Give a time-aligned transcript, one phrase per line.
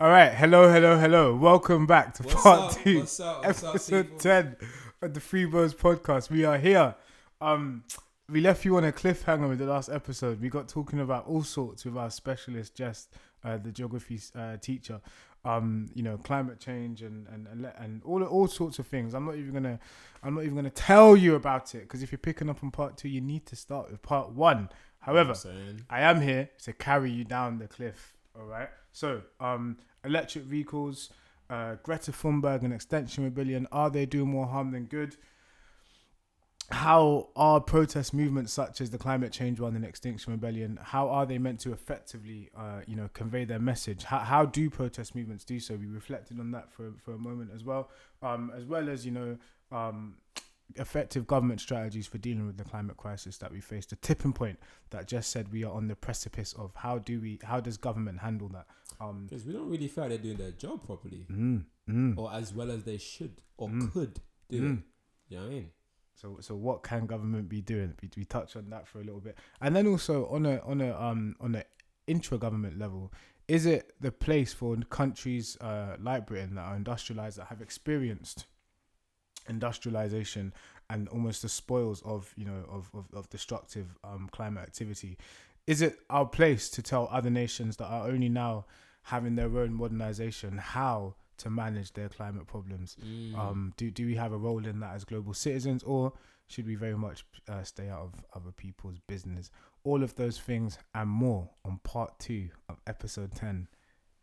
[0.00, 1.36] All right, hello, hello, hello.
[1.36, 2.82] Welcome back to What's part up?
[2.82, 3.44] two, What's up?
[3.44, 4.18] What's episode people?
[4.18, 4.56] ten
[5.02, 6.30] of the Free Bros podcast.
[6.30, 6.94] We are here.
[7.42, 7.84] Um,
[8.26, 10.40] we left you on a cliffhanger with the last episode.
[10.40, 13.08] We got talking about all sorts with our specialist, Jess
[13.44, 15.02] uh, the geography uh, teacher.
[15.44, 19.12] Um, you know, climate change and and and, all all sorts of things.
[19.12, 19.78] I'm not even gonna,
[20.22, 22.96] I'm not even gonna tell you about it because if you're picking up on part
[22.96, 24.70] two, you need to start with part one.
[25.00, 25.34] However.
[25.90, 28.14] I am here to carry you down the cliff.
[28.34, 28.70] All right.
[28.92, 31.10] So, um, electric vehicles,
[31.48, 35.16] uh, Greta Thunberg and Extinction Rebellion, are they doing more harm than good?
[36.70, 40.78] How are protest movements such as the climate change one and Extinction Rebellion?
[40.80, 44.04] How are they meant to effectively, uh, you know, convey their message?
[44.04, 45.74] How, how do protest movements do so?
[45.74, 47.90] We reflected on that for for a moment as well,
[48.22, 49.36] um, as well as you know,
[49.72, 50.14] um,
[50.76, 53.86] effective government strategies for dealing with the climate crisis that we face.
[53.86, 54.58] The tipping point
[54.90, 58.20] that Jess said we are on the precipice of how do we, how does government
[58.20, 58.66] handle that?
[59.00, 62.18] Um, Because we don't really feel like they're doing their job properly, mm, mm.
[62.18, 63.90] or as well as they should or Mm.
[63.92, 64.78] could do Mm.
[64.78, 64.84] it.
[65.28, 65.70] You know what I mean?
[66.14, 67.94] So, so what can government be doing?
[68.02, 70.80] We, we touch on that for a little bit, and then also on a on
[70.82, 71.64] a um on a
[72.06, 73.10] intra government level,
[73.48, 78.44] is it the place for countries uh, like Britain that are industrialized that have experienced
[79.48, 80.52] industrialization
[80.90, 85.16] and almost the spoils of you know of of, of destructive um climate activity?
[85.66, 88.66] Is it our place to tell other nations that are only now
[89.02, 92.96] having their own modernization how to manage their climate problems?
[93.04, 93.36] Mm.
[93.36, 96.12] Um, do do we have a role in that as global citizens, or
[96.46, 99.50] should we very much uh, stay out of other people's business?
[99.84, 103.68] All of those things and more on part two of episode ten,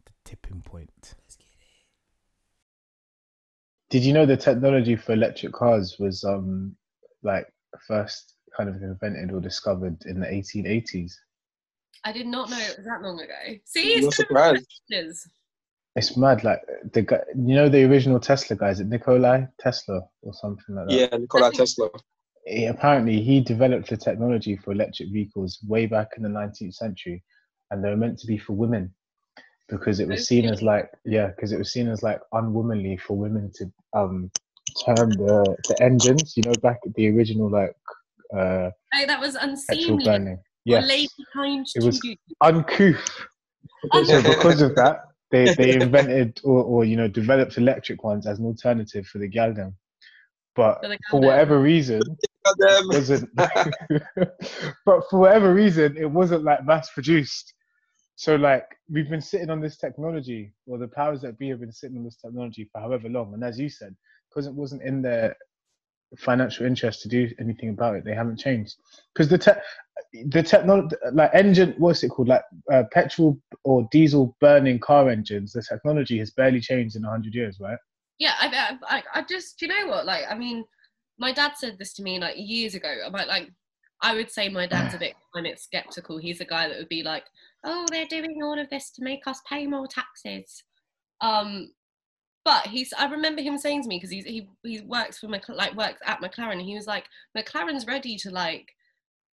[0.05, 1.15] the tipping point.
[1.23, 1.57] Let's get it.
[3.89, 6.75] Did you know the technology for electric cars was um
[7.23, 7.47] like
[7.87, 11.13] first kind of invented or discovered in the 1880s?
[12.03, 13.33] I did not know it was that long ago.
[13.65, 14.65] See, it's surprised.
[14.89, 15.27] questions.
[15.95, 16.43] It's mad.
[16.43, 16.61] Like
[16.93, 20.87] the guy, you know, the original Tesla guy is it Nikolai Tesla or something like
[20.87, 20.93] that?
[20.93, 21.89] Yeah, Nikola Tesla.
[22.45, 27.23] He, apparently, he developed the technology for electric vehicles way back in the 19th century,
[27.71, 28.93] and they were meant to be for women
[29.69, 33.17] because it was seen as like yeah, because it was seen as like unwomanly for
[33.17, 34.31] women to um
[34.85, 36.35] turn the the engines.
[36.37, 37.75] You know, back at the original like
[38.33, 40.37] uh Oh, that was petrol unseemly.
[40.67, 40.83] Burning.
[40.83, 42.15] Or Yes, lady kind It was- to do.
[42.41, 43.27] uncouth.
[44.05, 48.39] so because of that, they, they invented or, or you know developed electric ones as
[48.39, 49.73] an alternative for the Galdem.
[50.55, 52.01] But For the for whatever reason,
[52.45, 53.29] it wasn't.
[54.85, 57.53] but for whatever reason, it wasn't like mass produced.
[58.15, 61.71] So like we've been sitting on this technology, or the powers that be have been
[61.71, 63.33] sitting on this technology for however long.
[63.33, 63.95] And as you said,
[64.29, 65.35] because it wasn't in their
[66.15, 68.75] financial interest to do anything about it, they haven't changed.
[69.13, 69.61] Because the tech,
[70.27, 75.53] the technology, like engine, what's it called, like uh, petrol or diesel burning car engines,
[75.53, 77.77] the technology has barely changed in hundred years, right?
[78.19, 80.05] Yeah, I, I, I just, do you know what?
[80.05, 80.63] Like, I mean,
[81.19, 83.49] my dad said this to me like years ago about like,
[84.01, 86.17] I would say my dad's a bit climate skeptical.
[86.17, 87.25] He's a guy that would be like,
[87.63, 90.63] "Oh, they're doing all of this to make us pay more taxes."
[91.21, 91.71] Um,
[92.47, 92.93] but he's.
[92.97, 95.99] I remember him saying to me because he's he he works for Mc, like works
[96.05, 96.53] at McLaren.
[96.53, 97.03] And he was like,
[97.37, 98.73] McLaren's ready to like,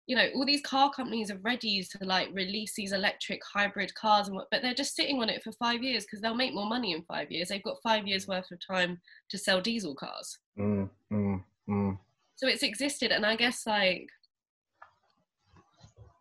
[0.05, 4.27] you know, all these car companies are ready to like release these electric hybrid cars
[4.27, 6.69] and what, but they're just sitting on it for five years because they'll make more
[6.69, 7.49] money in five years.
[7.49, 10.37] They've got five years worth of time to sell diesel cars.
[10.59, 11.97] Mm, mm, mm.
[12.35, 14.07] So it's existed, and I guess like,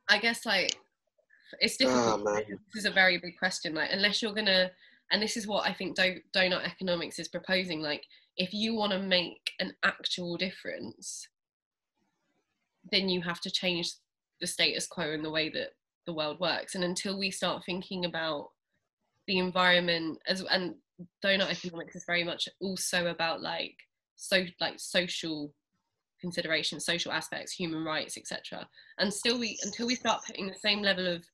[0.08, 0.74] I guess like,
[1.60, 2.24] it's difficult.
[2.24, 2.44] man.
[2.48, 3.74] this is a very big question.
[3.74, 4.70] Like, unless you're gonna,
[5.10, 7.80] and this is what I think Do- donut economics is proposing.
[7.80, 8.04] Like,
[8.36, 11.28] if you want to make an actual difference,
[12.90, 13.92] then you have to change
[14.40, 15.70] the status quo and the way that
[16.06, 16.74] the world works.
[16.74, 18.50] And until we start thinking about
[19.26, 20.74] the environment as and
[21.24, 23.76] donut economics is very much also about like
[24.16, 25.52] so like social
[26.20, 28.66] considerations, social aspects, human rights, etc.
[28.98, 31.24] And still we until we start putting the same level of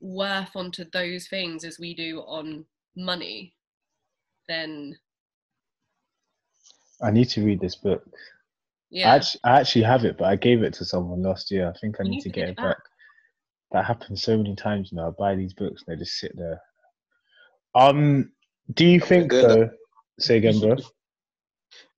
[0.00, 2.64] worth onto those things as we do on
[2.96, 3.54] money,
[4.48, 4.96] then
[7.02, 8.02] I need to read this book.
[8.06, 8.18] I,
[8.90, 9.14] yeah.
[9.16, 11.68] actually, I actually have it, but I gave it to someone last year.
[11.68, 12.76] I think I You need need to to get get it it back.
[12.76, 12.82] back.
[13.72, 15.08] That happens so many times now.
[15.08, 16.60] I buy these books and they just sit there.
[17.74, 18.32] Um,
[18.74, 19.48] do you I've think doing that.
[19.48, 19.70] though?
[20.18, 20.76] Say again, bro.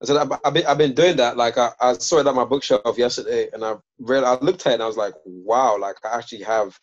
[0.01, 1.37] I said I've, I've been I've been doing that.
[1.37, 4.71] Like I, I saw it on my bookshelf yesterday, and I read I looked at
[4.71, 6.77] it and I was like, wow, like I actually have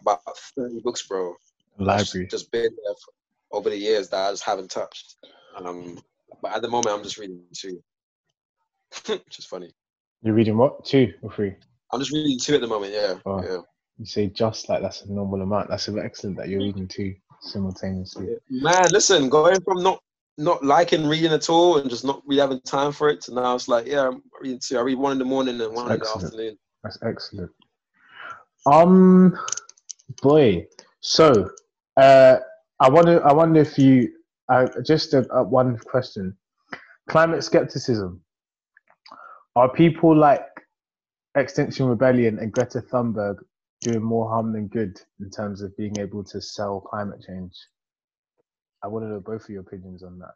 [0.00, 0.20] about
[0.56, 1.34] thirty books, bro.
[1.84, 2.28] that's Library.
[2.28, 3.12] just been there for,
[3.52, 5.16] over the years that I just haven't touched.
[5.56, 5.98] Um,
[6.42, 7.82] but at the moment, I'm just reading two,
[9.06, 9.72] which is funny.
[10.22, 10.84] You're reading what?
[10.84, 11.54] Two or three?
[11.92, 12.92] I'm just reading two at the moment.
[12.92, 13.42] Yeah, Oh.
[13.42, 13.58] yeah.
[13.98, 15.68] You say just like that's a normal amount.
[15.70, 17.14] That's excellent that you're reading two.
[17.40, 18.36] simultaneously.
[18.50, 20.00] Man, listen, going from not
[20.36, 23.56] not liking reading at all and just not really having time for it to now
[23.56, 24.78] it's like, yeah, I'm reading two.
[24.78, 26.56] I read one in the morning and one in the afternoon.
[26.84, 27.50] That's excellent.
[28.66, 29.36] Um,
[30.22, 30.66] boy.
[31.00, 31.50] So,
[31.96, 32.36] uh,
[32.80, 33.26] I wonder.
[33.26, 34.12] I wonder if you.
[34.50, 36.34] Uh, just a, uh, one question.
[37.10, 38.22] Climate skepticism.
[39.56, 40.46] Are people like
[41.36, 43.36] Extinction Rebellion and Greta Thunberg
[43.82, 47.52] doing more harm than good in terms of being able to sell climate change?
[48.82, 50.34] I want to know both of your opinions on that.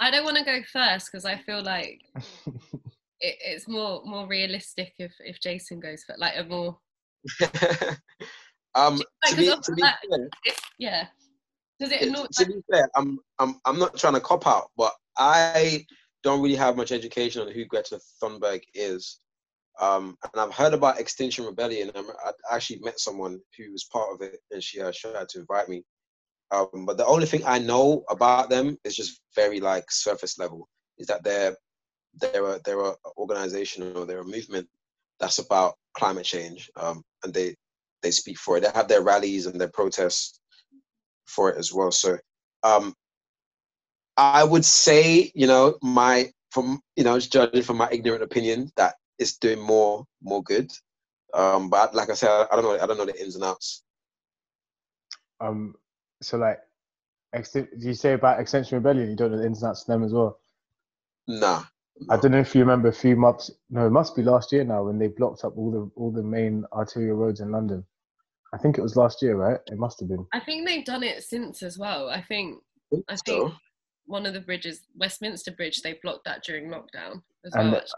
[0.00, 2.00] I don't want to go first because I feel like
[3.20, 6.78] it, it's more more realistic if if Jason goes for like a more
[8.74, 10.28] um, Like, to be, 'cause to be of- fair,
[10.78, 11.06] yeah.
[11.80, 12.26] Does it annoy?
[12.32, 15.86] to be fair, I'm I'm I'm not trying to cop out, but I
[16.24, 19.20] don't really have much education on who Greta Thunberg is.
[19.80, 21.92] Um, and I've heard about Extinction Rebellion.
[21.94, 25.40] I'm, I actually met someone who was part of it, and she uh, tried to
[25.40, 25.84] invite me.
[26.50, 30.68] Um, but the only thing I know about them is just very like surface level.
[30.98, 31.56] Is that they're
[32.14, 34.66] they're a, they're an organization or they're a movement
[35.20, 37.54] that's about climate change, um, and they
[38.02, 38.62] they speak for it.
[38.62, 40.37] They have their rallies and their protests
[41.28, 41.90] for it as well.
[41.90, 42.18] So
[42.62, 42.94] um,
[44.16, 48.72] I would say, you know, my from you know, just judging from my ignorant opinion,
[48.76, 50.72] that it's doing more more good.
[51.34, 52.78] Um, but like I said, I don't know.
[52.80, 53.82] I don't know the ins and outs.
[55.40, 55.74] Um,
[56.20, 56.58] so like,
[57.52, 59.10] do you say about Extinction Rebellion?
[59.10, 60.40] You don't know the ins and outs of them as well.
[61.28, 61.64] Nah.
[62.10, 63.50] I don't know if you remember a few months.
[63.70, 66.22] No, it must be last year now when they blocked up all the all the
[66.22, 67.84] main arterial roads in London.
[68.54, 69.58] I think it was last year, right?
[69.66, 70.26] It must have been.
[70.32, 72.08] I think they've done it since as well.
[72.08, 72.58] I think
[73.08, 73.52] I So, think
[74.06, 77.80] one of the bridges, Westminster Bridge, they blocked that during lockdown as And well.
[77.82, 77.92] the-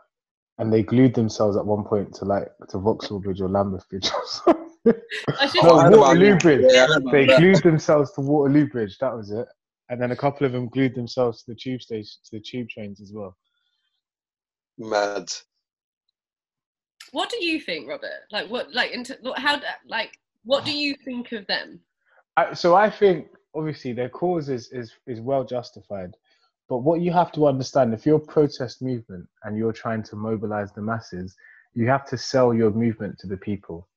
[0.58, 4.10] And they glued themselves at one point to like to Vauxhall Bridge or Lambeth Bridge.
[4.12, 4.66] or something.
[5.38, 6.38] I should- no, I heard about Waterloo.
[6.38, 6.66] Bridge.
[6.68, 7.38] Yeah, I heard about They that.
[7.38, 8.98] glued themselves to Waterloo Bridge.
[8.98, 9.46] That was it.
[9.88, 12.68] And then a couple of them glued themselves to the tube station, to the tube
[12.68, 13.36] trains as well.
[14.78, 15.30] mad.
[17.12, 18.22] What do you think, Robert?
[18.30, 18.72] Like what?
[18.72, 19.60] Like into how?
[19.86, 21.80] Like what do you think of them?
[22.36, 26.12] I, so I think obviously their cause is, is is well justified,
[26.68, 30.16] but what you have to understand if you're a protest movement and you're trying to
[30.16, 31.34] mobilize the masses,
[31.74, 33.88] you have to sell your movement to the people.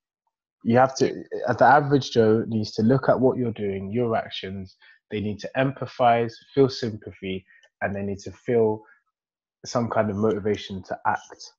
[0.64, 1.24] You have to.
[1.48, 4.76] uh, The average Joe needs to look at what you're doing, your actions.
[5.12, 7.46] They need to empathize, feel sympathy,
[7.82, 8.82] and they need to feel
[9.66, 11.52] some kind of motivation to act.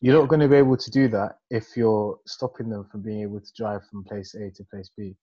[0.00, 3.22] You're not going to be able to do that if you're stopping them from being
[3.22, 5.16] able to drive from place A to place B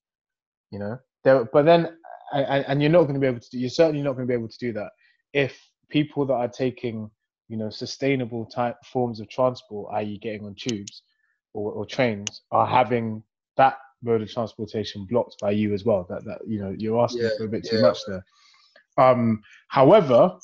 [0.72, 0.98] you know?
[1.24, 1.98] There but then
[2.33, 4.38] and you're not going to be able to do, you're certainly not going to be
[4.38, 4.92] able to do that
[5.33, 5.57] if
[5.89, 7.10] people that are taking
[7.48, 11.04] you know sustainable type forms of transport i.e getting on tubes
[11.54, 13.22] or, or trains are having
[13.56, 17.22] that mode of transportation blocked by you as well that that you know you're asking
[17.24, 17.81] Yeah, for a bit too yeah.
[17.83, 18.25] much there.
[18.98, 20.38] Um however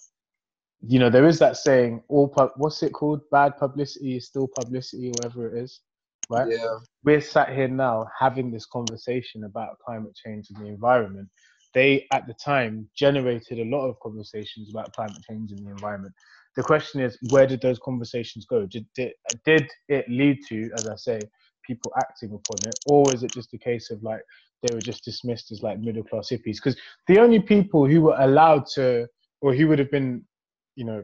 [0.88, 4.48] you know there is that saying all pub- what's it called bad publicity is still
[4.48, 5.82] publicity whatever it is
[6.30, 6.78] right Yeah.
[7.04, 11.30] we're sat here now having this conversation about climate change and the environment.
[11.74, 16.14] They, at the time, generated a lot of conversations about climate change and the environment.
[16.58, 18.66] The question is, where did those conversations go?
[18.66, 19.14] Did, did,
[19.46, 21.22] did it lead to, as I say,
[21.66, 24.22] people acting upon it, or is it just a case of like
[24.64, 26.58] they were just dismissed as like middle class hippies?
[26.58, 26.76] Because
[27.08, 29.08] the only people who were allowed to,
[29.42, 30.26] or who would have been,
[30.76, 31.04] you know,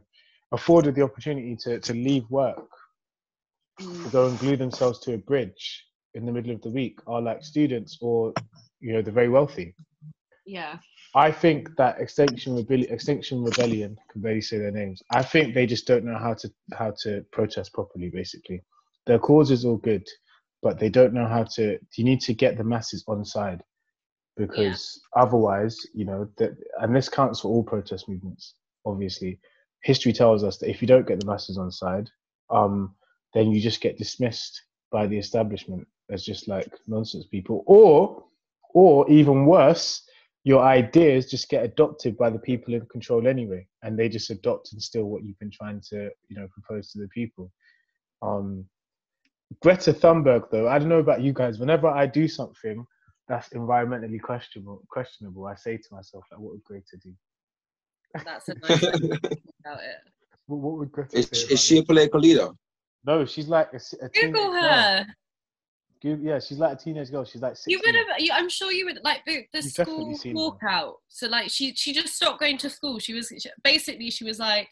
[0.52, 2.70] afforded the opportunity to, to leave work
[3.80, 4.40] to go and mm.
[4.40, 8.34] glue themselves to a bridge in the middle of the week are like students or
[8.80, 9.76] you know the very wealthy.
[10.46, 10.78] Yeah.
[11.16, 15.02] I think that Extinction Rebellion, Extinction Rebellion can barely say their names.
[15.12, 18.10] I think they just don't know how to how to protest properly.
[18.10, 18.62] Basically,
[19.06, 20.06] their cause is all good,
[20.62, 21.78] but they don't know how to.
[21.96, 23.62] You need to get the masses on side,
[24.36, 28.56] because otherwise, you know, that and this counts for all protest movements.
[28.86, 29.40] Obviously,
[29.82, 32.10] history tells us that if you don't get the masses on side,
[32.50, 32.96] um,
[33.34, 38.24] then you just get dismissed by the establishment as just like nonsense people, or
[38.74, 40.04] or even worse,
[40.44, 44.72] your ideas just get adopted by the people in control anyway, and they just adopt
[44.72, 47.52] and steal what you've been trying to, you know, propose to the people.
[48.22, 48.66] Um,
[49.62, 51.60] Greta Thunberg, though, I don't know about you guys.
[51.60, 52.86] Whenever I do something
[53.28, 57.14] that's environmentally questionable, questionable, I say to myself, like, what would Greta do?
[58.26, 59.22] That's a nice way to think
[59.66, 59.96] about it.
[60.48, 61.54] What, what would Greta Is, say?
[61.54, 61.88] is she a it?
[61.88, 62.50] political leader?
[63.06, 64.62] No, she's like a, s- a Google teenage girl.
[64.62, 65.06] her.
[66.02, 67.26] Google, yeah, she's like a teenage girl.
[67.26, 67.72] She's like 16.
[67.72, 68.20] You would have.
[68.20, 70.42] You, I'm sure you would like the, the school seen her.
[70.42, 70.94] walkout.
[71.08, 73.00] So like she she just stopped going to school.
[73.00, 74.68] She was she, basically she was like,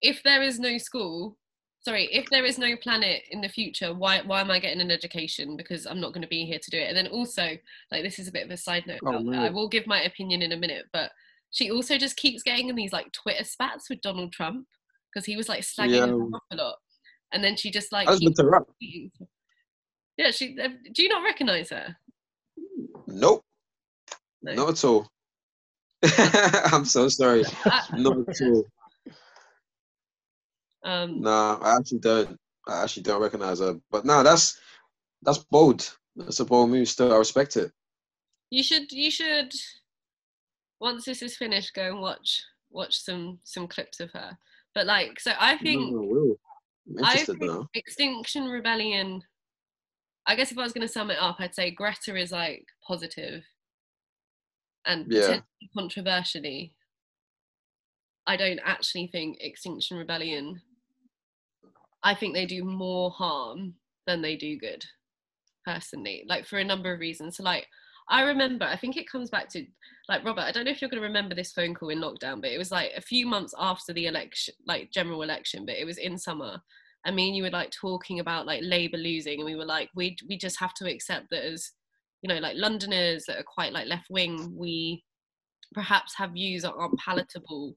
[0.00, 1.36] if there is no school,
[1.80, 4.90] sorry, if there is no planet in the future, why why am I getting an
[4.90, 5.56] education?
[5.56, 6.88] Because I'm not going to be here to do it.
[6.88, 7.56] And then also,
[7.90, 9.00] like this is a bit of a side note.
[9.04, 11.10] Oh, about I will give my opinion in a minute, but
[11.54, 14.66] she also just keeps getting in these like Twitter spats with Donald Trump
[15.12, 16.04] because he was like slagging Yeah.
[16.06, 16.76] him off a lot,
[17.32, 18.66] and then she just like keeps looked her up.
[18.82, 19.10] tweeting.
[20.18, 20.30] yeah.
[20.30, 21.96] She uh, do you not recognize her?
[23.06, 23.42] Nope,
[24.42, 24.54] No.
[24.54, 25.08] not at all.
[26.72, 27.44] I'm so sorry.
[27.96, 28.64] Not at all.
[30.84, 32.36] um, Nah, I actually don't.
[32.68, 33.78] I actually don't recognize her.
[33.90, 34.58] But no, that's
[35.22, 35.96] that's bold.
[36.16, 36.88] That's a bold move.
[36.88, 37.72] Still, I respect it.
[38.50, 39.52] you should you should
[40.80, 44.36] once this is finished go and watch watch some some clips of her
[44.74, 46.38] but like so i think No, I.
[46.98, 47.68] I'm I interested think now.
[47.74, 49.22] extinction rebellion
[50.26, 52.66] i guess if i was going to sum it up i'd say greta is like
[52.86, 53.42] positive
[54.86, 55.40] and Yeah.
[55.76, 56.74] controversially
[58.26, 60.60] i don't actually think extinction rebellion
[62.02, 63.74] i think they do more harm
[64.06, 64.84] than they do good
[65.64, 67.66] personally like for a number of reasons so like
[68.08, 69.64] i remember i think it comes back to
[70.08, 72.40] like robert i don't know if you're going to remember this phone call in lockdown
[72.40, 75.84] but it was like a few months after the election like general election but it
[75.84, 76.60] was in summer.
[77.06, 80.16] I mean, you were like talking about like labour losing and we were like we
[80.28, 81.72] we just have to accept that as
[82.22, 85.04] you know like londoners that are quite like left wing we
[85.74, 87.76] perhaps have views that aren't palatable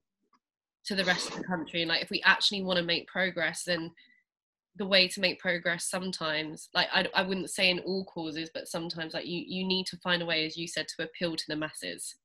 [0.85, 1.81] to the rest of the country.
[1.81, 3.91] And like if we actually want to make progress then
[4.77, 8.67] the way to make progress sometimes like I, I wouldn't say in all causes but
[8.67, 11.43] sometimes like you you need to find a way as you said to appeal to
[11.47, 12.15] the masses.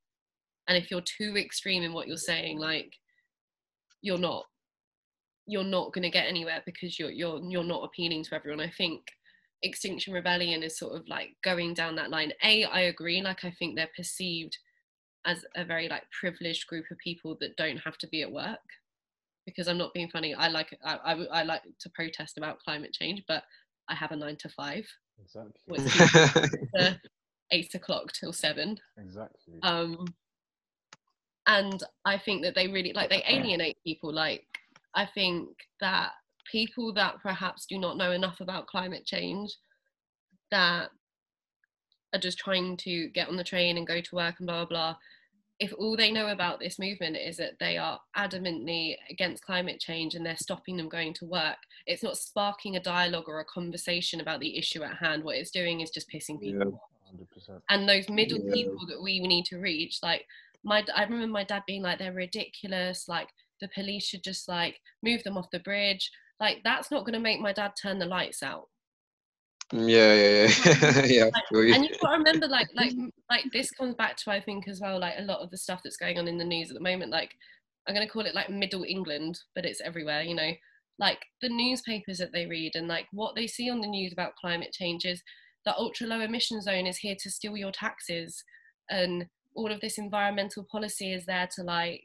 [0.68, 2.94] And if you're too extreme in what you're saying like
[4.02, 4.44] you're not
[5.46, 8.60] you're not going to get anywhere because you're you're you're not appealing to everyone.
[8.60, 9.02] I think
[9.62, 12.32] extinction rebellion is sort of like going down that line.
[12.44, 14.58] A i agree like i think they're perceived
[15.24, 18.58] as a very like privileged group of people that don't have to be at work
[19.46, 22.92] because i'm not being funny i like i, I, I like to protest about climate
[22.92, 23.42] change but
[23.88, 24.84] i have a nine to five
[25.22, 26.98] Exactly.
[27.52, 29.54] eight o'clock till seven Exactly.
[29.62, 30.04] um
[31.46, 34.46] and i think that they really like they alienate people like
[34.94, 35.48] i think
[35.80, 36.10] that
[36.50, 39.54] people that perhaps do not know enough about climate change
[40.50, 40.90] that
[42.14, 44.92] are just trying to get on the train and go to work and blah blah
[44.92, 44.96] blah
[45.64, 50.14] if all they know about this movement is that they are adamantly against climate change
[50.14, 54.20] and they're stopping them going to work it's not sparking a dialogue or a conversation
[54.20, 55.22] about the issue at hand.
[55.24, 57.62] What it's doing is just pissing people off.
[57.70, 58.54] and those middle Yeah.
[58.58, 60.24] people that we need to reach like
[60.64, 63.28] my i remember my dad being like they're ridiculous like
[63.60, 66.10] the police should just like move them off the bridge.
[66.40, 68.68] Like that's not going to make my dad turn the lights out
[69.72, 71.04] yeah, yeah, yeah.
[71.06, 71.30] yeah.
[71.50, 71.74] Feel you.
[71.74, 72.92] and you've got to remember like like
[73.30, 75.80] like this comes back to i think as well like a lot of the stuff
[75.82, 77.32] that's going on in the news at the moment like
[77.86, 80.52] i'm going to call it like middle england but it's everywhere you know
[80.98, 84.36] like the newspapers that they read and like what they see on the news about
[84.36, 85.22] climate change is
[85.64, 88.44] the ultra low emission zone is here to steal your taxes
[88.90, 92.02] and all of this environmental policy is there to like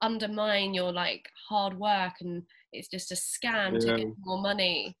[0.00, 2.42] undermine your like hard work and
[2.72, 4.96] it's just a scam to get more money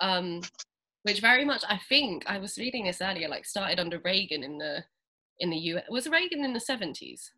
[0.00, 0.40] um
[1.06, 4.58] which very much i think i was reading this earlier like started under reagan in
[4.58, 4.84] the
[5.38, 7.30] in the us was reagan in the 70s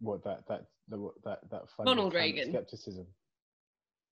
[0.00, 2.50] What that that the, that that funny Ronald Reagan.
[2.50, 3.06] skepticism.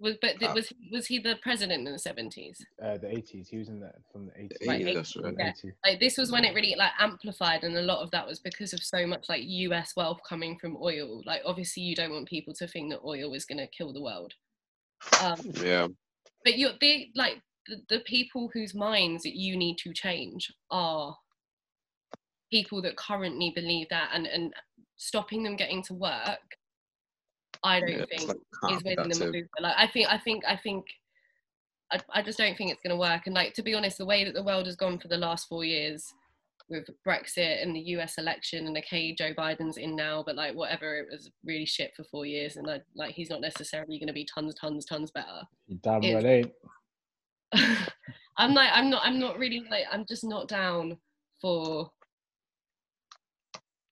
[0.00, 0.54] was but th- Ah.
[0.58, 2.56] was was he the president in the 70s
[2.86, 3.46] Uh, the eighties.
[3.52, 4.66] He was in that from the eighties.
[4.66, 5.54] Right, Yeah, right.
[5.64, 5.70] yeah.
[5.86, 8.72] like this was when it really like amplified and a lot of that was because
[8.72, 9.42] of so much like
[9.80, 13.28] us wealth coming from oil like obviously you don't want people to think that oil
[13.38, 14.32] is going to kill the world
[15.20, 15.38] um
[15.72, 15.88] Yeah.
[16.44, 16.92] but you're the
[17.24, 21.16] like the, the people whose minds that you need to change are
[22.50, 24.52] people that currently believe that and and
[24.96, 26.38] stopping them getting to work
[27.64, 29.28] i don't yeah think like is winning them counterproductive.
[29.28, 29.48] over.
[29.60, 30.84] Like I think I think I think
[31.92, 33.22] I, I just don't think it's going to work.
[33.26, 35.46] And like to be honest, the way that the world has gone for the last
[35.46, 36.12] four years
[36.68, 38.14] with Brexit and the U.S.
[38.16, 42.04] election, and okay, Joe Biden's in now, but like whatever, it was really shit for
[42.04, 45.42] four years, and I, like he's not necessarily going to be tons, tons, tons better.
[45.66, 46.46] You damn It's- well ain't.
[46.46, 46.50] Eh?
[48.36, 50.96] I'm like I'm not I'm not really like I'm just not down
[51.40, 51.90] for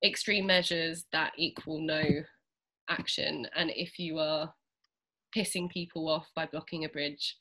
[0.04, 2.02] extreme measures that equal no
[2.88, 4.52] action and if you are
[5.36, 7.36] pissing people off by blocking a bridge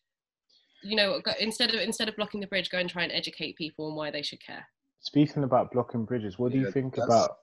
[0.83, 3.87] you know instead of instead of blocking the bridge go and try and educate people
[3.87, 4.65] on why they should care
[5.01, 7.37] Speaking about blocking bridges, what do you think that's- about?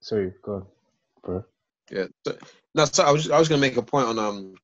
[0.00, 0.66] Sorry, go on,
[1.22, 1.44] bro.
[1.90, 2.06] Yeah.
[2.26, 2.38] So,
[2.74, 4.54] no, so I was I was gonna make a point on um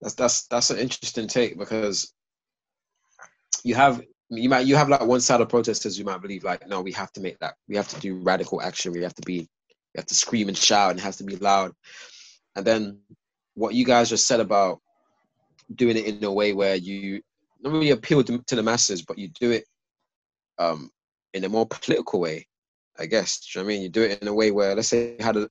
[0.00, 2.14] that's that's that's an interesting take because
[3.68, 6.66] you have you might you have like one side of protesters who might believe like
[6.68, 9.22] no we have to make that we have to do radical action we have to
[9.22, 9.40] be
[9.94, 11.72] we have to scream and shout and it has to be loud
[12.56, 12.98] and then
[13.54, 14.80] what you guys just said about
[15.74, 17.20] doing it in a way where you
[17.60, 19.64] not really appeal to, to the masses, but you do it
[20.58, 20.90] um,
[21.34, 22.46] in a more political way,
[22.98, 23.54] I guess.
[23.54, 23.82] You know what I mean?
[23.82, 25.48] You do it in a way where, let's say, how the,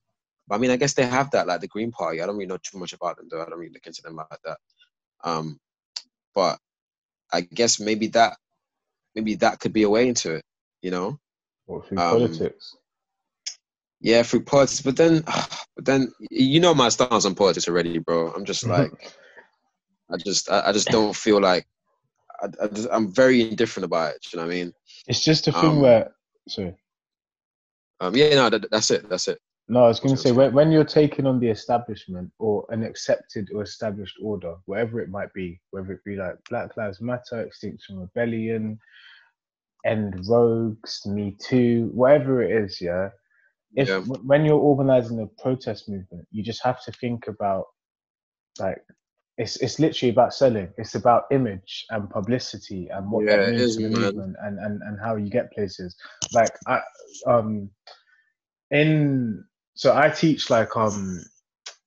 [0.50, 2.22] I mean, I guess they have that, like the Green Party.
[2.22, 3.42] I don't really know too much about them, though.
[3.42, 4.56] I don't really look into them like that.
[5.22, 5.58] Um,
[6.34, 6.58] but
[7.32, 8.36] I guess maybe that,
[9.14, 10.44] maybe that could be a way into it,
[10.82, 11.18] you know?
[11.66, 12.76] Or through Um, politics.
[14.00, 14.80] Yeah, through politics.
[14.80, 15.22] But then,
[15.76, 18.32] but then, you know my stance on politics already, bro.
[18.32, 18.92] I'm just like,
[20.10, 21.66] I just, I, I just don't feel like,
[22.40, 24.22] I, I just, I'm very indifferent about it.
[24.22, 24.72] Do you know what I mean?
[25.06, 26.12] It's just a thing um, where.
[26.48, 26.74] Sorry.
[28.00, 29.08] Um, yeah, no, that, that's it.
[29.08, 29.38] That's it.
[29.68, 32.82] No, I was going to say when, when you're taking on the establishment or an
[32.82, 37.42] accepted or established order, whatever it might be, whether it be like Black Lives Matter,
[37.42, 38.78] Extinction Rebellion,
[39.84, 43.10] End Rogues, Me Too, whatever it is, yeah.
[43.76, 44.00] If Yeah.
[44.00, 47.66] when you're organizing a protest movement, you just have to think about
[48.58, 48.82] like
[49.36, 50.72] it's it's literally about selling.
[50.78, 54.82] It's about image and publicity and what Yeah, that means to the movement and, and
[54.82, 55.94] and how you get places.
[56.32, 56.80] Like I
[57.26, 57.70] um
[58.70, 59.44] in
[59.78, 61.24] so I teach like um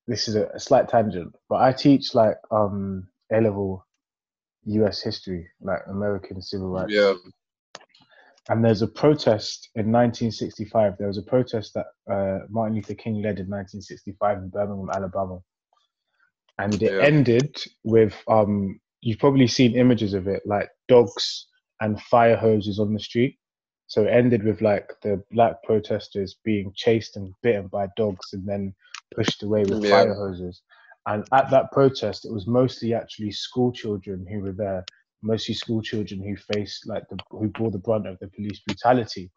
[0.08, 3.86] this is a, a slight tangent, but I teach like um A level
[4.64, 6.94] US history, like American civil rights.
[6.94, 7.16] Yeah.
[8.48, 10.98] And there's a protest in 1965.
[10.98, 15.40] There was a protest that uh, Martin Luther King led in 1965 in Birmingham, Alabama.
[16.60, 17.04] And it Yeah.
[17.04, 21.48] ended with um, you've probably seen images of it, like dogs
[21.82, 23.38] and fire hoses on the street.
[23.92, 28.48] So it ended with like the black protesters being chased and bitten by dogs and
[28.48, 28.74] then
[29.14, 29.90] pushed away with Yeah.
[29.90, 30.62] fire hoses.
[31.08, 34.86] And at that protest, it was mostly actually school children who were there,
[35.22, 39.30] mostly school children who faced like the who bore the brunt of the police brutality.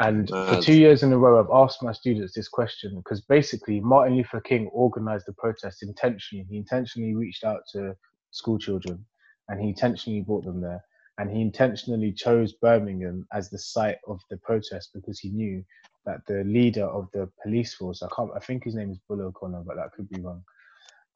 [0.00, 3.78] And for two years in a row, I've asked my students this question because basically
[3.78, 6.44] Martin Luther King organized the protest intentionally.
[6.50, 7.94] He intentionally reached out to
[8.32, 9.06] school children
[9.48, 10.82] and he intentionally brought them there.
[11.18, 15.64] And he intentionally chose Birmingham as the site of the protest because he knew
[16.06, 19.22] that the leader of the police force, I can't, I think his name is Bull
[19.22, 20.42] O'Connor, but that could be wrong.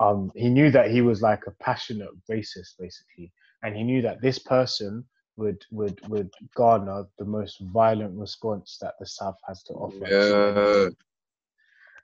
[0.01, 4.23] Um, he knew that he was like a passionate racist, basically, and he knew that
[4.23, 5.05] this person
[5.37, 10.07] would would would garner the most violent response that the South has to offer.
[10.09, 10.89] Yeah.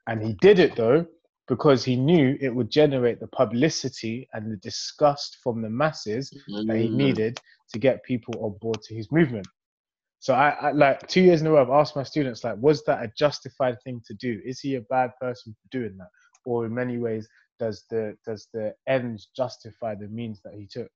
[0.07, 1.07] And he did it though
[1.49, 6.33] because he knew it would generate the publicity and the disgust from the masses
[6.67, 6.95] that he Mm.
[6.95, 7.41] needed
[7.73, 9.47] to get people on board to his movement.
[10.21, 12.83] So I, I like two years in a row, I've asked my students like, was
[12.85, 14.41] that a justified thing to do?
[14.45, 16.09] Is he a bad person for doing that,
[16.47, 17.29] or in many ways,
[17.61, 20.91] does the does the ends justify the means that he took?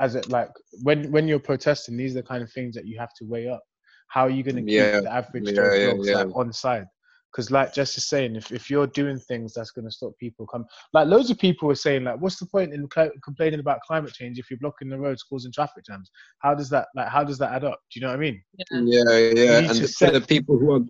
[0.00, 0.50] As it like
[0.82, 3.48] when when you're protesting, these are the kind of things that you have to weigh
[3.48, 3.62] up.
[4.08, 6.14] How are you going to keep Yeah, the average yeah, yeah.
[6.14, 6.86] like on side?
[7.32, 10.46] Because like Jess is saying, if, if you're doing things that's going to stop people
[10.46, 13.80] come, like loads of people were saying, like, what's the point in cl- complaining about
[13.82, 16.10] climate change if you're blocking the roads, causing traffic jams?
[16.40, 17.08] How does that like?
[17.08, 17.80] How does that add up?
[17.92, 18.42] Do you know what I mean?
[18.58, 18.64] Yeah.
[18.82, 19.58] Yeah, yeah.
[19.70, 20.80] And to for the people who are,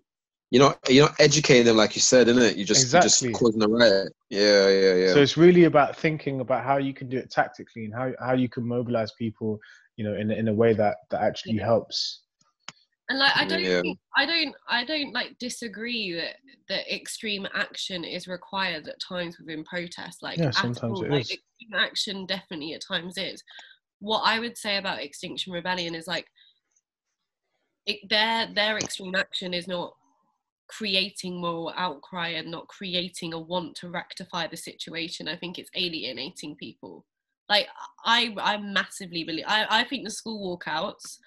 [0.51, 2.57] you're not, you're not educating them like you said, innit?
[2.57, 3.29] You just, you're Exactly.
[3.31, 4.13] just causing a riot.
[4.31, 5.13] Yeah, yeah, yeah.
[5.13, 8.33] So it's really about thinking about how you can do it tactically and how, how
[8.33, 9.61] you can mobilize people,
[9.97, 12.23] you know, in in a way that that actually helps.
[13.11, 13.83] And like I don't Yeah.
[13.83, 16.37] think I don't I don't like disagree that
[16.69, 20.23] that extreme action is required at times within protests.
[20.23, 21.03] Like Yeah, sometimes all.
[21.03, 21.31] it like is.
[21.33, 23.43] extreme action definitely at times is.
[23.99, 26.29] What I would say about Extinction Rebellion is like
[27.85, 29.93] it, their their extreme action is not
[30.69, 35.27] creating moral outcry and not creating a want to rectify the situation.
[35.27, 37.05] I think it's alienating people.
[37.49, 37.67] Like
[38.05, 41.19] I I massively believe I, I think the school walkouts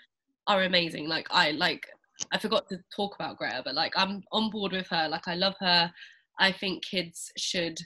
[0.47, 1.08] are amazing.
[1.08, 1.86] Like I like
[2.32, 5.08] I forgot to talk about Greta, but like I'm on board with her.
[5.10, 5.91] Like I love her.
[6.39, 7.77] I think kids should.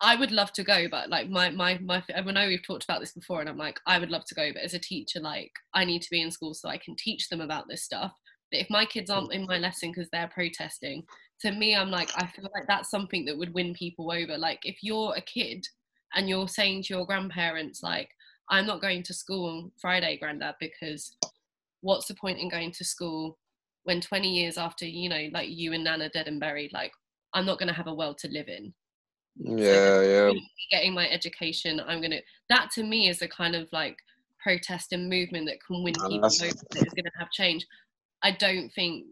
[0.00, 2.02] I would love to go, but like my my my.
[2.14, 4.52] I know we've talked about this before, and I'm like I would love to go,
[4.52, 7.28] but as a teacher, like I need to be in school so I can teach
[7.28, 8.12] them about this stuff.
[8.50, 11.04] But if my kids aren't in my lesson because they're protesting,
[11.40, 14.36] to me, I'm like I feel like that's something that would win people over.
[14.36, 15.66] Like if you're a kid
[16.14, 18.10] and you're saying to your grandparents like
[18.50, 21.16] I'm not going to school on Friday, granddad, because
[21.82, 23.38] what's the point in going to school
[23.84, 26.92] when 20 years after you know like you and nana dead and buried like
[27.34, 28.72] i'm not going to have a world to live in
[29.36, 30.32] yeah, yeah.
[30.70, 33.96] getting my education i'm going to that to me is a kind of like
[34.42, 37.66] protest and movement that can win people over that is going to have change
[38.22, 39.06] i don't think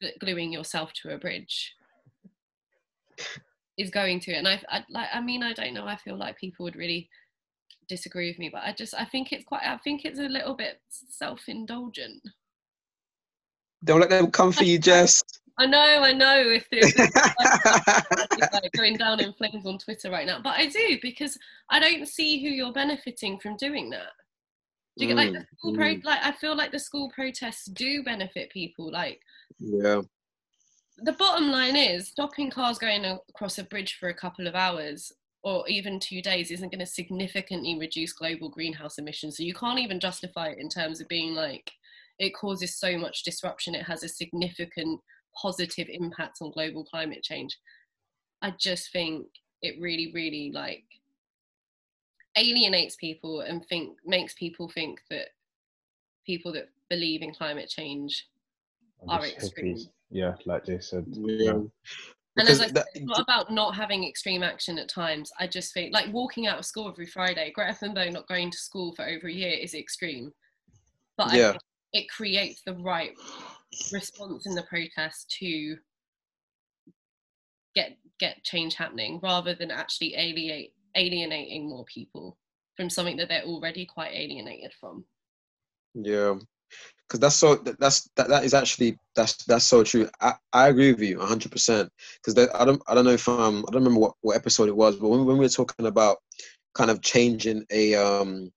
[0.00, 1.74] that gluing yourself to a bridge
[3.76, 6.38] is going to and I, I like i mean i don't know i feel like
[6.38, 7.08] people would really
[7.88, 10.54] disagree with me but i just i think it's quite i think it's a little
[10.54, 12.20] bit self-indulgent
[13.84, 15.22] Don't let them come for you, Jess.
[15.58, 16.40] I know, I know.
[16.40, 16.94] If there's
[18.52, 21.36] like going down in flames on Twitter right now, but I do because
[21.70, 24.12] I don't see who you're benefiting from doing that.
[24.96, 25.94] Do you get like the Mm, school pro?
[25.94, 26.04] mm.
[26.04, 28.90] Like I feel like the school protests do benefit people.
[28.90, 29.20] Like
[29.58, 30.00] yeah.
[30.98, 35.12] the bottom line is stopping cars going across a bridge for a couple of hours
[35.42, 39.36] or even two days isn't going to significantly reduce global greenhouse emissions.
[39.36, 41.70] So you can't even justify it in terms of being like
[42.18, 43.74] it causes so much disruption.
[43.74, 45.00] It has a significant
[45.40, 47.56] positive impact on global climate change.
[48.42, 49.26] I just think
[49.62, 50.84] it really, really like
[52.36, 55.28] alienates people and think makes people think that
[56.26, 58.26] people that believe in climate change
[59.08, 59.78] are extreme.
[60.10, 61.04] Yeah, like they said.
[61.08, 61.58] Yeah.
[62.38, 65.30] And as I said, that- it's not about not having extreme action at times.
[65.38, 68.58] I just think, like walking out of school every Friday, Greta Thunberg not going to
[68.58, 70.32] school for over a year is extreme.
[71.16, 71.50] But I Yeah.
[71.52, 73.14] think it creates the right
[73.92, 75.78] response in the protest to
[77.74, 82.36] get get change happening, rather than actually alienate alienating more people
[82.76, 85.06] from something that they're already quite alienated from.
[85.94, 86.38] Yeah,
[87.08, 90.08] because that's so that's that, that is actually that's that's so true.
[90.20, 91.90] I, I agree with you hundred percent.
[92.22, 94.76] Because I don't I don't know if um I don't remember what, what episode it
[94.76, 96.18] was, but when, when we were talking about
[96.74, 98.52] kind of changing a um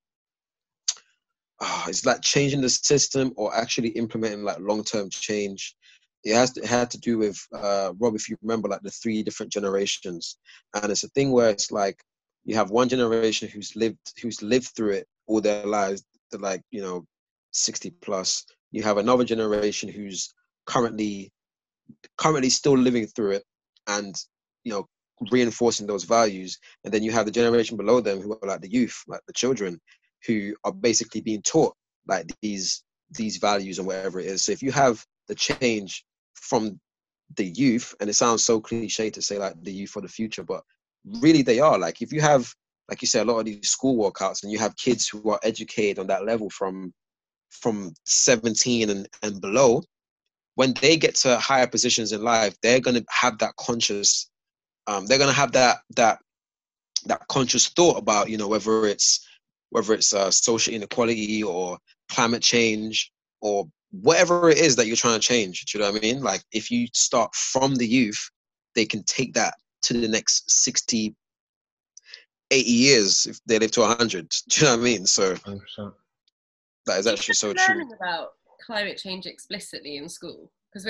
[1.62, 5.76] ah, it's like changing the system or actually implementing like long term change.
[6.24, 9.24] It has it had to do with uh Rob, if you remember, like the three
[9.24, 10.38] different generations,
[10.76, 12.04] and it's a thing where it's like
[12.44, 16.04] you have one generation who's lived who's lived through it all their lives,
[16.38, 17.06] like you know
[17.52, 18.46] 60 plus.
[18.72, 20.34] You have another generation who's
[20.66, 21.32] currently
[22.18, 23.44] currently still living through it
[23.88, 24.16] and
[24.64, 24.88] you know
[25.32, 26.58] reinforcing those values.
[26.84, 29.34] And then you have the generation below them who are like the youth like the
[29.34, 29.80] children
[30.26, 31.76] who are basically being taught
[32.08, 34.46] like these these values and whatever it is.
[34.46, 36.80] So if you have the change from
[37.36, 40.44] the youth and it sounds so cliche to say like the youth for the future
[40.44, 40.64] but
[41.22, 41.78] really they are.
[41.78, 42.54] Like if you have
[42.90, 45.40] like you say a lot of these school walkouts and you have kids who are
[45.44, 46.94] educated on that level from
[47.52, 49.84] from 17 and, and below,
[50.56, 54.30] when they get to higher positions in life, they're gonna have that conscious,
[54.88, 56.20] um, they're gonna have that that
[57.06, 59.26] that conscious thought about you know whether it's
[59.70, 61.78] whether it's uh, social inequality or
[62.10, 65.66] climate change or whatever it is that you're trying to change.
[65.66, 66.22] Do you know what I mean?
[66.22, 68.30] Like if you start from the youth,
[68.76, 71.16] they can take that to the next 60,
[72.52, 74.30] 80 years if they live to 100.
[74.50, 75.06] Do you know what I mean?
[75.06, 75.94] So 100%.
[76.86, 77.76] That is actually so true.
[77.76, 78.30] learning about
[78.66, 80.88] climate change explicitly in school because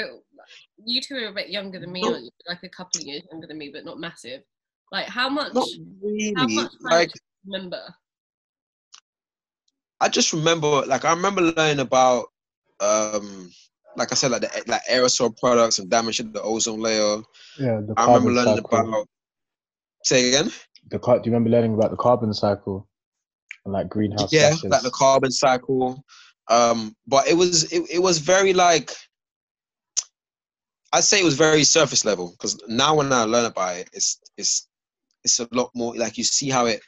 [0.86, 2.32] you two are a bit younger than me, aren't you?
[2.48, 4.42] like a couple of years younger than me, but not massive.
[4.92, 5.54] Like how much?
[5.54, 5.68] Not
[6.36, 6.56] How really.
[6.56, 7.82] much Like do you remember?
[10.00, 12.26] I just remember, like I remember learning about,
[12.80, 13.52] um,
[13.96, 17.22] like I said, like the like aerosol products and damage to the ozone layer.
[17.60, 18.80] Yeah, the I remember learning cycle.
[18.80, 19.08] about.
[20.04, 20.52] Say again.
[20.90, 22.88] the car- do you remember learning about the carbon cycle
[23.66, 24.72] and like greenhouse yeah, gases?
[24.72, 26.04] like the carbon cycle.
[26.50, 28.92] Um, but it was it, it was very like
[30.94, 34.20] I'd say it was very surface level because now when I learn about it, it's
[34.38, 34.68] it's
[35.24, 36.82] it's a lot more like you see how it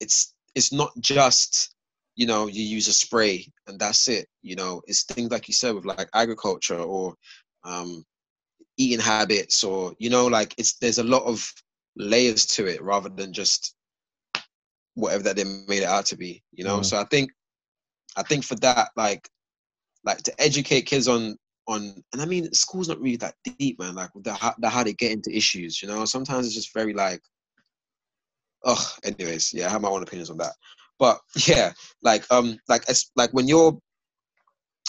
[0.00, 1.74] it's it's not just
[2.14, 5.54] you know you use a spray and that's it you know it's things like you
[5.54, 7.14] said with like agriculture or
[7.64, 8.04] um
[8.78, 11.52] eating habits or you know like it's there's a lot of
[11.96, 13.75] layers to it rather than just
[14.96, 16.80] whatever that they made it out to be you know?
[16.80, 16.84] Mm.
[16.84, 17.30] so i think
[18.16, 19.28] i think for that like
[20.04, 21.36] like to educate kids on
[21.68, 24.82] on and i mean school's not really that deep man like the, how, the how
[24.82, 26.04] they get into issues you know?
[26.04, 27.20] Sometimes it's just very like
[28.64, 30.52] oh anyways yeah i have my own opinions on that.
[30.98, 33.78] But yeah like um like it's like when you're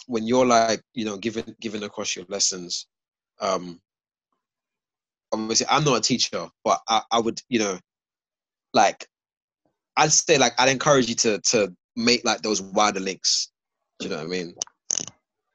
[0.07, 2.87] when you're like you know giving giving across your lessons
[3.41, 3.79] um
[5.33, 7.77] obviously i'm not a teacher but i, I would you know
[8.73, 9.05] like
[9.97, 13.51] i'd say like i'd encourage you to to make like those wider links
[13.99, 14.53] do you know what i mean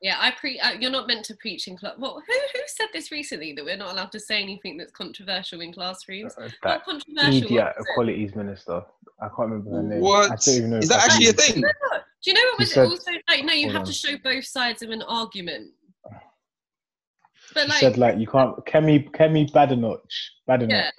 [0.04, 0.58] Yeah, I pre.
[0.58, 1.94] Uh, you're not meant to preach in class.
[1.96, 5.60] Well, who who said this recently that we're not allowed to say anything that's controversial
[5.60, 6.34] in classrooms?
[6.36, 7.30] Uh, that controversial.
[7.30, 7.90] media what was it?
[7.92, 8.82] equalities minister.
[9.20, 10.00] I can't remember her name.
[10.00, 10.32] What?
[10.32, 12.58] I don't even know is that I actually a can- thing Do you know what
[12.58, 13.44] was said- also like?
[13.44, 13.86] No, you have on.
[13.86, 15.70] to show both sides of an argument.
[17.54, 20.02] But She like, said like you can't Kemi Kemi Badenoch
[20.48, 20.70] Badenoch.
[20.70, 20.90] yeah,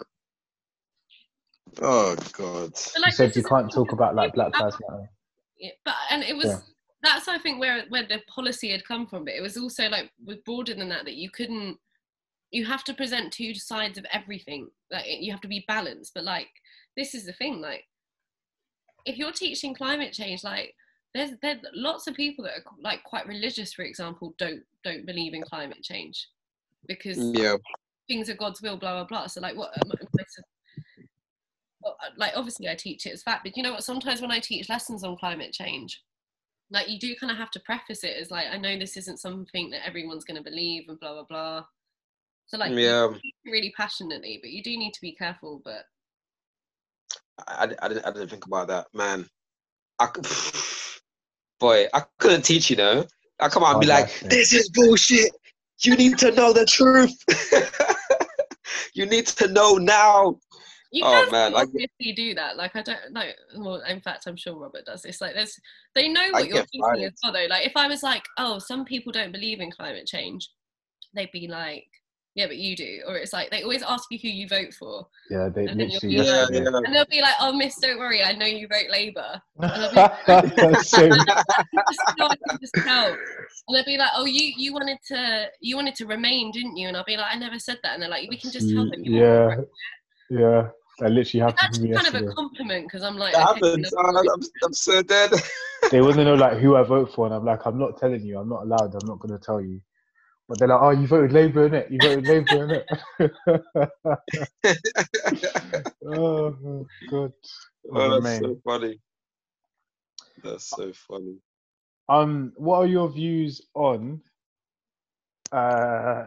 [1.81, 5.09] oh god but She like said you can't talk about like Black Lives Matter.
[5.57, 6.59] Yeah, but and it was Yeah.
[7.01, 9.25] that's I think where where the policy had come from.
[9.25, 11.77] But it was also like was broader than that that you couldn't.
[12.51, 14.69] You have to present two sides of everything.
[14.91, 16.13] Like you have to be balanced.
[16.13, 16.49] But like
[16.97, 17.61] this is the thing.
[17.61, 17.85] Like
[19.05, 20.75] if you're teaching climate change, like
[21.13, 25.33] there's there's lots of people that are like quite religious, for example, don't don't believe
[25.33, 26.27] in climate change.
[26.87, 27.55] because Yeah.
[28.09, 29.27] things are God's will, blah blah blah.
[29.27, 29.71] So like, what?
[29.77, 30.43] am I- am I to-
[31.83, 33.83] well, uh, like obviously I teach it as fact, but you know what?
[33.83, 36.01] Sometimes when I teach lessons on climate change,
[36.71, 39.19] like you do kind of have to preface it as like, I know this isn't
[39.19, 41.63] something that everyone's going to believe, and blah blah blah.
[42.45, 43.09] So like, Yeah.
[43.45, 45.61] really passionately, but you do need to be careful.
[45.63, 45.85] But
[47.47, 49.27] I, I, I didn't I didn't think about that, man.
[49.99, 50.27] I could,
[51.59, 53.05] boy, I couldn't teach you know.
[53.39, 54.29] I come out and be Oh, like, it.
[54.29, 55.31] this is bullshit.
[55.83, 57.13] You need to know the truth.
[58.93, 60.39] you need to know now.
[60.93, 62.55] You Oh, can man, still I obviously do that.
[62.55, 63.29] Like I don't know.
[63.57, 65.19] Well, in fact, I'm sure Robert does this.
[65.21, 65.59] Like there's,
[65.95, 67.33] they know what you're get teaching as well.
[67.33, 70.47] Though, like if I was like, oh, some people don't believe in climate change,
[71.15, 71.87] they'd be like,
[72.35, 73.01] yeah, but you do.
[73.07, 75.89] Or it's like they always ask you who you vote for, Yeah, they And then
[75.89, 76.15] you'll literally.
[76.17, 76.77] be Yeah, like- yeah.
[76.85, 79.41] and they'll be like, oh, Miss, don't worry, I know you vote Labour.
[80.83, 81.09] So-
[81.89, 82.29] Just so
[82.61, 83.07] just tell.
[83.07, 86.87] And they'll be like, oh, you you wanted to you wanted to remain, didn't you?
[86.87, 87.93] And I'll be like, I never said that.
[87.93, 89.03] And they're like, we can just tell them.
[89.03, 89.55] you yeah,
[90.29, 90.67] yeah.
[90.99, 93.65] That literally happened That's to me kind of a compliment because I'm like, That okay,
[93.65, 93.93] happens.
[93.93, 94.25] no, I'm,
[94.63, 95.31] I'm so dead.
[95.91, 98.21] They want to know like who I vote for, and I'm like, I'm not telling
[98.21, 98.39] you.
[98.39, 98.95] I'm not allowed.
[98.95, 99.79] I'm not going to tell you.
[100.47, 101.91] But they're like, oh, you voted Labour in it.
[101.91, 102.87] You voted Labour in it.
[106.07, 107.33] oh God.
[107.91, 108.39] oh, that's Remain.
[108.39, 108.99] so funny.
[110.43, 111.35] That's so funny.
[112.09, 114.21] Um, what are your views on?
[115.51, 116.25] Uh,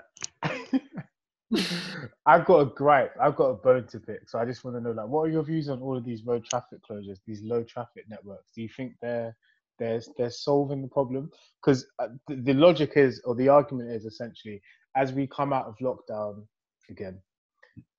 [2.26, 3.14] I've got a gripe.
[3.20, 4.28] I've got a bone to pick.
[4.28, 6.24] So I just want to know, like, what are your views on all of these
[6.24, 8.50] road traffic closures, these low traffic networks?
[8.54, 9.37] Do you think they're
[9.78, 11.30] they're they're solving the problem?
[11.62, 14.61] Because uh, the, the logic is, or the argument is, essentially,
[14.96, 16.44] as we come out of lockdown
[16.90, 17.20] again,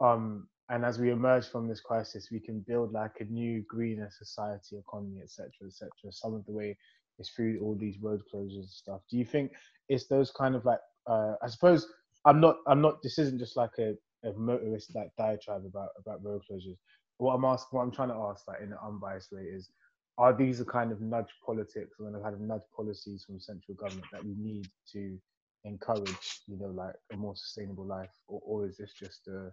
[0.01, 4.09] um, and as we emerge from this crisis, we can build like a new greener
[4.11, 5.89] society, economy, etc., etc.
[6.11, 6.77] Some of the way
[7.19, 9.01] is through all these road closures and stuff.
[9.09, 9.53] Do you think
[9.87, 11.87] it's those kind of like uh, I suppose
[12.27, 13.93] I'm not I'm not this isn't just like a,
[14.27, 16.77] a motorist like diatribe about about road closures.
[17.17, 19.71] What I'm asking what I'm trying to ask like in an unbiased way is
[20.17, 23.75] are these the kind of nudge politics or the kind of nudge policies from central
[23.75, 25.17] government that we need to
[25.63, 29.51] encourage, you know, like a more sustainable life, or, or is this just a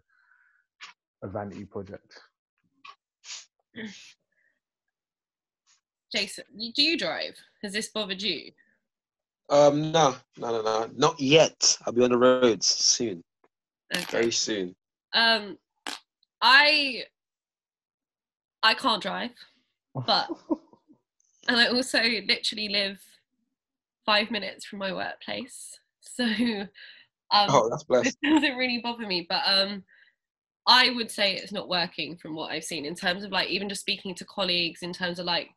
[1.23, 2.19] a vanity project?
[6.13, 7.37] Jason, do you drive?
[7.63, 8.53] Has this bothered you?
[9.50, 11.76] Um, no, no, no, no, not yet.
[11.85, 13.22] I'll be on the roads soon,
[13.94, 14.07] Okay.
[14.11, 14.74] very soon.
[15.12, 15.59] Um,
[16.42, 17.04] I
[18.62, 19.30] I can't drive,
[20.07, 20.28] but
[21.48, 23.00] and I also literally live
[24.07, 26.68] five minutes from my workplace, so um,
[27.33, 28.18] Oh, that's blessed.
[28.22, 29.26] it doesn't really bother me.
[29.28, 29.83] But um,
[30.66, 33.68] I would say it's not working from what I've seen in terms of like even
[33.68, 35.50] just speaking to colleagues in terms of like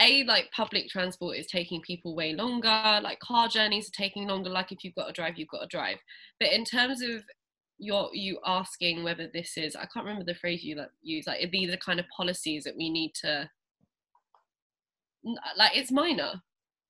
[0.00, 4.50] a like public transport is taking people way longer like car journeys are taking longer
[4.50, 5.98] like if you've got to drive you've got to drive.
[6.38, 7.22] But in terms of
[7.78, 11.42] your you asking whether this is i can't remember the phrase you like use like
[11.42, 13.48] are these the kind of policies that we need to
[15.56, 16.42] like it's minor.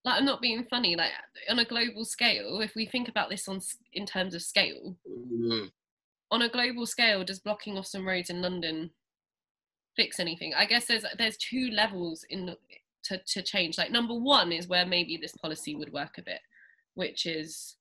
[0.05, 1.13] Like i'm not being funny like
[1.49, 3.61] on a global scale if we think about this on
[3.93, 5.71] in terms of scale Mm,
[6.33, 8.91] on a global scale does blocking off some roads in london
[9.97, 10.55] fix anything?
[10.55, 12.55] I guess there's there's two levels in
[13.05, 13.79] to, to change.
[13.79, 16.41] Like number one is where maybe this policy would work a bit
[16.95, 17.77] which is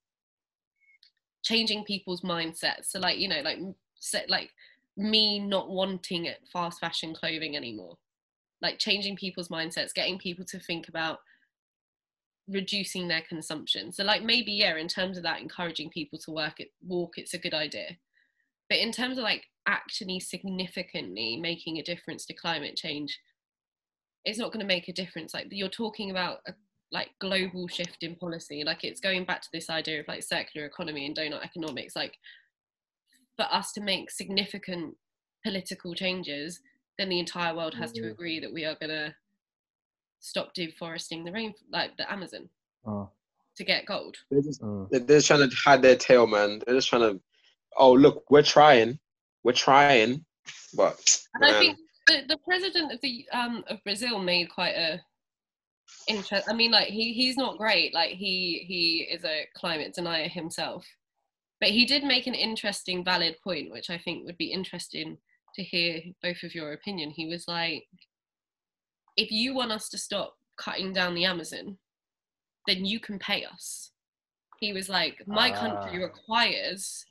[1.44, 2.86] changing people's mindsets.
[2.86, 3.60] So like you know like
[3.96, 4.50] set like
[4.98, 7.98] me not wanting it fast fashion clothing anymore.
[8.62, 11.20] Like changing people's mindsets getting people to think about
[12.48, 13.92] reducing their consumption.
[13.92, 17.34] So like maybe yeah in terms of that encouraging people to work it walk it's
[17.34, 17.98] a good idea.
[18.70, 23.20] But in terms of like actually significantly making a difference to climate change
[24.26, 26.54] it's not going to make a difference like you're talking about a
[26.92, 30.66] like global shift in policy like it's going back to this idea of like circular
[30.66, 32.16] economy and donut economics like
[33.38, 34.96] for us to make significant
[35.46, 36.60] political changes
[36.98, 38.12] then the entire world has to Mhm.
[38.12, 39.16] agree that we are going to
[40.20, 42.50] stop deforesting the rain like the amazon
[42.86, 43.10] Oh,
[43.56, 44.88] to get gold They're just, oh.
[44.92, 46.62] they're they're just trying to hide their tail, man.
[46.66, 47.22] They're just trying to.
[47.78, 49.00] Oh, look, we're trying,
[49.44, 50.26] we're trying,
[50.74, 50.98] but
[51.36, 51.78] And I think
[52.10, 55.00] the, the president of the um of Brazil made quite a
[56.08, 56.48] interest.
[56.50, 57.94] I mean, like he he's not great.
[57.94, 60.86] Like he he is a climate denier himself,
[61.60, 65.18] but he did make an interesting, valid point, which I think would be interesting
[65.56, 67.10] to hear both of your opinion.
[67.12, 67.86] He was like,
[69.18, 71.78] if you want us to stop cutting down the Amazon,
[72.68, 73.92] then you can pay us.
[74.60, 76.06] He was like, my country Ah.
[76.06, 77.06] requires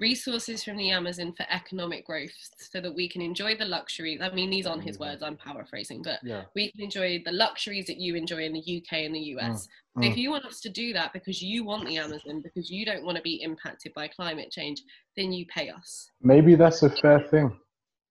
[0.00, 4.20] resources from the Amazon for economic growth so that we can enjoy the luxuries.
[4.20, 5.00] I mean, these aren't his Mhm.
[5.00, 6.44] words, I'm paraphrasing, but Yeah.
[6.54, 9.68] we can enjoy the luxuries that you enjoy in the UK and the US.
[9.94, 10.10] So mm.
[10.10, 13.04] if you want us to do that because you want the Amazon, because you don't
[13.04, 14.82] want to be impacted by climate change,
[15.16, 16.10] then you pay us.
[16.20, 17.58] Maybe that's a fair thing.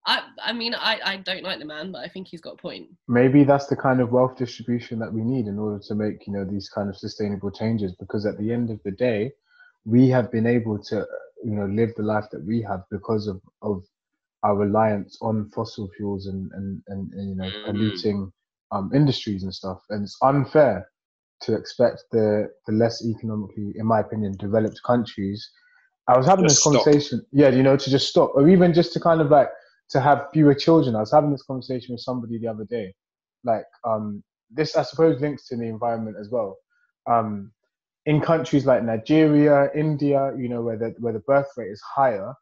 [0.06, 2.58] I, I mean, I, I don't like the man, but I think he's got a
[2.58, 2.88] point.
[3.10, 6.34] maybe that's the kind of wealth distribution that we need in order to make you
[6.34, 9.32] know these kind of sustainable changes because at the end of the day
[9.86, 11.06] we have been able to
[11.44, 13.84] you know live the life that we have because of of
[14.44, 17.64] our reliance on fossil fuels and and, and, and you know Mm.
[17.66, 18.32] polluting
[18.72, 19.80] um industries and stuff.
[19.90, 20.90] And it's unfair
[21.44, 25.50] to expect the the less economically in my opinion developed countries.
[26.08, 26.90] I was having Just this stop.
[26.90, 29.50] conversation yeah you know to just stop or even just to kind of like
[29.92, 30.96] to have fewer children.
[30.96, 32.94] I was having this conversation with somebody the other day.
[33.44, 36.58] Like um this i suppose links to the environment as well.
[37.10, 37.52] Um
[38.08, 42.34] in countries like nigeria india you know where the where the birth rate is higher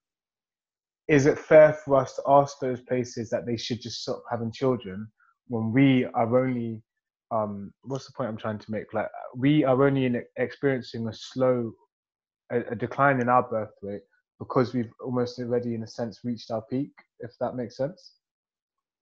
[1.07, 4.51] is it fair for us to ask those places that they should just stop having
[4.51, 5.07] children
[5.47, 6.81] when we are only
[7.31, 8.93] um what's the point i'm trying to make?
[8.93, 11.71] Like we are only in experiencing a slow
[12.51, 14.01] a, a decline in our birth rate
[14.39, 18.13] because we've almost already in a sense reached our peak if that makes sense.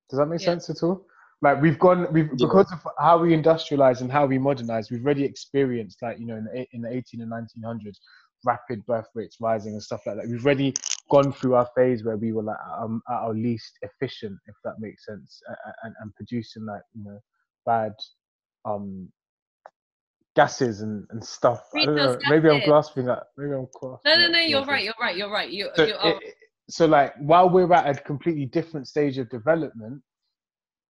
[0.10, 0.47] Does that make Yeah.
[0.47, 1.06] sense at all
[1.43, 2.47] like we've gone we've Yeah.
[2.47, 6.38] because of how we industrialize and how we modernize we've already experienced like you know
[6.38, 7.97] in the, in the 18 and 1900s
[8.45, 10.27] rapid birth rates rising and stuff like that.
[10.27, 10.73] We've already
[11.10, 14.75] gone through our phase where we were like um, at our least efficient if that
[14.79, 17.19] makes sense a- a- and, and producing like you know
[17.65, 17.93] bad
[18.65, 19.08] um
[20.36, 21.62] gases and, and stuff.
[21.75, 22.17] I don't know.
[22.27, 24.93] Maybe i'm grasping that maybe i'm grasping No, no, at no, you're straws right, you're
[24.99, 25.49] right, you're right.
[25.49, 26.34] You, so, you are, it-
[26.69, 30.01] so like while we're at a completely different stage of development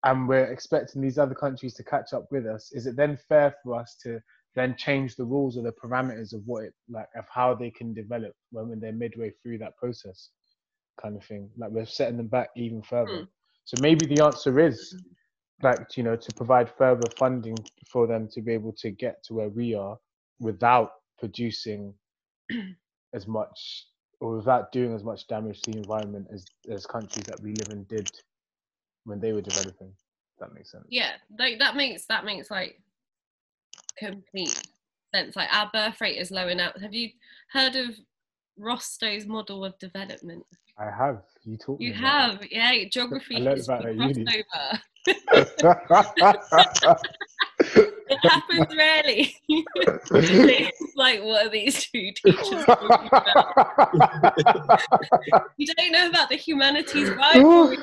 [0.06, 3.56] and we're expecting these other countries to catch up with us is it then fair
[3.64, 4.20] for us to
[4.56, 7.94] then change the rules or the parameters of what it like of how they can
[7.94, 10.30] develop when, when they're midway through that process
[11.02, 13.24] kind of thing like we're setting them back even further Hmm.
[13.66, 14.96] so maybe the answer is
[15.64, 19.34] like you know to provide further funding for them to be able to get to
[19.34, 19.98] where we are
[20.40, 21.94] without producing
[23.14, 23.88] as much
[24.20, 27.70] or without doing as much damage to the environment as as countries that we live
[27.72, 28.10] in did
[29.06, 29.94] when they were developing.
[30.40, 30.86] That makes sense.
[30.90, 32.80] Yeah, like that makes that makes like
[33.98, 34.68] complete
[35.14, 35.36] sense.
[35.36, 36.80] Like our birth rate is low enough.
[36.82, 37.10] Have you
[37.52, 37.96] heard of
[38.58, 40.46] Rostow's model of development?
[40.78, 41.22] i have.
[41.44, 44.44] You taught You me about have, yeah, geography I learned about that
[48.24, 49.36] happens rarely.
[49.48, 53.52] It's like, what are these two teachers talking about?
[55.58, 57.78] You don't know about the humanities rivalry.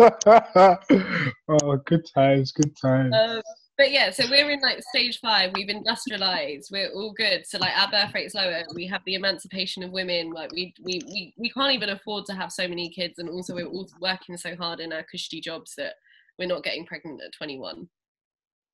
[1.48, 3.42] oh good times good times Um,
[3.80, 5.52] but yeah, so we're in like stage five.
[5.54, 6.68] We've industrialized.
[6.70, 7.46] We're all good.
[7.46, 8.62] So like our birth rate's lower.
[8.74, 10.32] We have the emancipation of women.
[10.32, 13.54] Like we we we, we can't even afford to have so many kids, and also
[13.54, 15.94] we're all working so hard in our cushy jobs that
[16.38, 17.88] we're not getting pregnant at 21.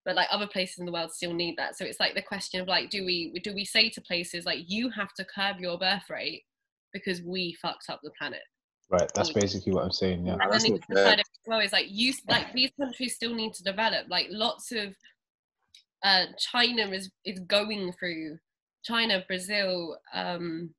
[0.07, 1.77] But like other places in the world still need that.
[1.77, 4.61] So it's like the question of like, do we do we say to places like
[4.67, 6.45] you have to curb your birth rate
[6.93, 8.41] because we fucked up the planet?
[8.91, 10.37] right that's basically what i'm saying yeah.
[10.37, 13.35] Nah, and then it's the side of well is like you like these countries still
[13.35, 14.07] need to develop.
[14.09, 14.95] Like lots of
[16.05, 18.39] uh china is is going through
[18.85, 20.71] china brazil um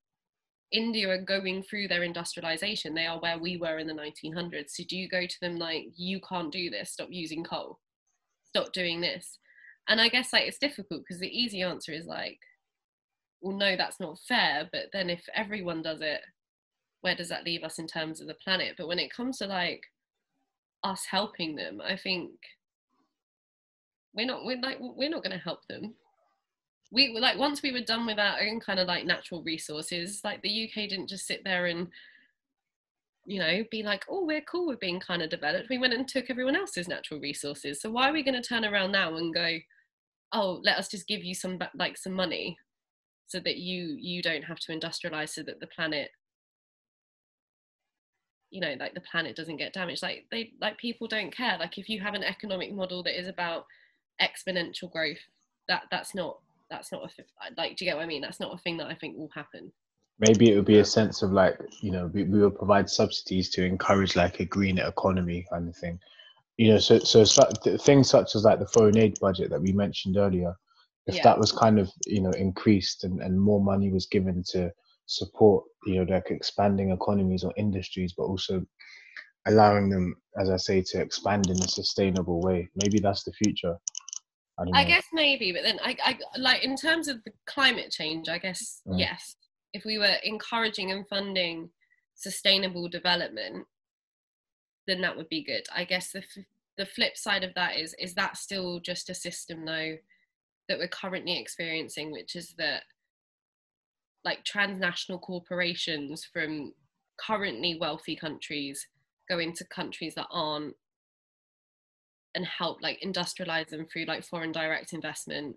[0.71, 2.93] india are going through their industrialization.
[2.93, 5.85] They are where we were in the 1900s so do you go to them like
[5.95, 6.91] you can't do this.
[6.91, 7.79] Stop using coal
[8.57, 9.39] stop doing this.
[9.87, 12.39] And i guess like it's difficult because the easy answer is like
[13.39, 16.19] well no that's not fair but then if everyone does it
[17.01, 18.73] where does that leave us in terms of the planet?
[18.77, 19.83] But when it comes to like
[20.83, 22.31] us helping them i think
[24.13, 25.93] we're not we're like we're not going to help them.
[26.91, 30.41] We like once we were done with our own kind of like natural resources like
[30.41, 31.87] the uk didn't just sit there and
[33.27, 35.69] you know be like oh we're cool with being kind of developed.
[35.69, 37.81] We went and took everyone else's natural resources.
[37.81, 39.57] So why are we going to turn around now and go
[40.33, 42.57] oh let us just give you some like some money
[43.27, 46.09] so that you you don't have to industrialize so that the planet
[48.49, 50.01] you know like the planet doesn't get damaged.
[50.01, 51.57] Like they like people don't care.
[51.59, 53.65] Like if you have an economic model that is about
[54.21, 55.19] exponential growth
[55.67, 57.23] that that's not that's not a
[57.57, 58.21] like do you get what i mean?
[58.21, 59.71] That's not a thing that i think will happen
[60.19, 63.49] maybe it would be a sense of like you know we, we will provide subsidies
[63.51, 65.99] to encourage like a green economy kind of thing
[66.57, 69.61] you know so so su- th- things such as like the foreign aid budget that
[69.61, 70.53] we mentioned earlier
[71.05, 71.23] if Yeah.
[71.23, 74.71] that was kind of you know increased and, and more money was given to
[75.05, 78.65] support you know like expanding economies or industries but also
[79.45, 83.77] allowing them as i say to expand in a sustainable way maybe that's the future
[84.59, 88.27] i i guess maybe but then I, I like in terms of the climate change
[88.27, 88.99] i guess Mm.
[88.99, 89.35] yes
[89.73, 91.69] if we were encouraging and funding
[92.15, 93.65] sustainable development,
[94.87, 95.63] then that would be good.
[95.75, 96.45] I guess the f-
[96.77, 99.97] the flip side of that is is that still just a system though
[100.69, 102.83] that we're currently experiencing, which is that
[104.23, 106.73] like transnational corporations from
[107.17, 108.87] currently wealthy countries
[109.29, 110.75] go into countries that aren't
[112.35, 115.55] and help like industrialize them through like foreign direct investment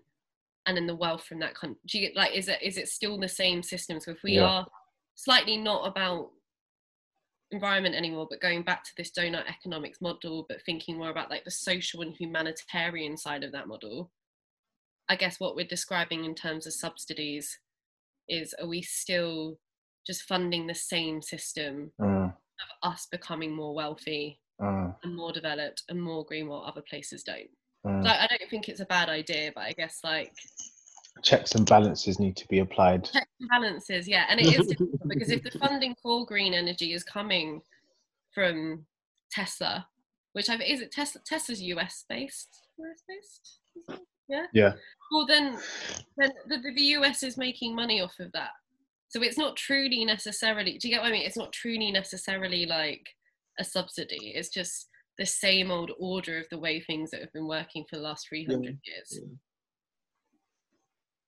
[0.65, 2.87] and then the wealth from that country do you get like is it is it
[2.87, 3.99] still the same system?
[3.99, 4.47] So if we Yeah.
[4.47, 4.67] are
[5.15, 6.31] slightly not about
[7.51, 11.43] environment anymore but going back to this donut economics model but thinking more about like
[11.43, 14.09] the social and humanitarian side of that model
[15.09, 17.59] i guess what we're describing in terms of subsidies
[18.29, 19.59] is are we still
[20.07, 22.33] just funding the same system Mm,
[22.83, 27.23] of us becoming more wealthy mm, and more developed and more green while other places
[27.23, 27.49] don't
[27.85, 28.03] mm.
[28.03, 30.33] so I don't think it's a bad idea, but I guess like
[31.23, 33.05] Checks and balances need to be applied.
[33.05, 34.25] checks and balances, yeah.
[34.29, 37.61] And it is difficult because if the funding for green energy is coming
[38.33, 38.85] from
[39.31, 39.87] Tesla,
[40.33, 44.73] which I is it Tesla Tesla's US based, US based, yeah, Yeah.
[45.11, 45.59] Well, then
[46.17, 48.51] then the, the the US is making money off of that,
[49.09, 50.77] so it's not truly necessarily.
[50.77, 51.25] Do you get what I mean?
[51.25, 53.05] It's not truly necessarily like
[53.59, 54.33] a subsidy.
[54.33, 54.87] It's just
[55.17, 58.27] the same old order of the way things that have been working for the last
[58.29, 59.19] 300 years.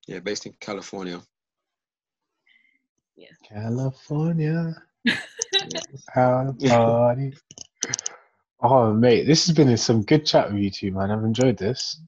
[0.08, 1.22] Yeah, based in California.
[3.16, 3.28] Yeah.
[3.48, 4.76] California.
[6.14, 7.34] How to party.
[8.62, 11.12] Oh, mate, this has been some good chat with you two, man.
[11.12, 12.02] I've enjoyed this.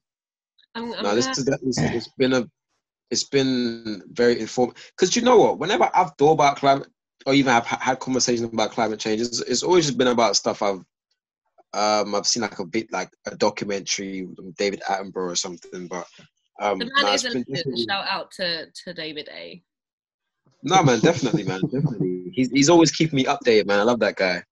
[0.73, 2.49] I'm, I'm No, this glad- is it's, it's been a
[3.11, 6.88] it's been very informative because you know what whenever I've thought about climate
[7.26, 10.61] or even have had conversations about climate change it's, it's always just been about stuff
[10.63, 10.82] I've
[11.76, 16.05] um I've seen like a bit like a documentary with David Attenborough or something but
[16.61, 17.88] um the no, man it's is a been.
[17.89, 19.61] Shout out to, to David A.
[20.63, 24.15] no man definitely man definitely he's, he's always keeping me updated man I love that
[24.15, 24.43] guy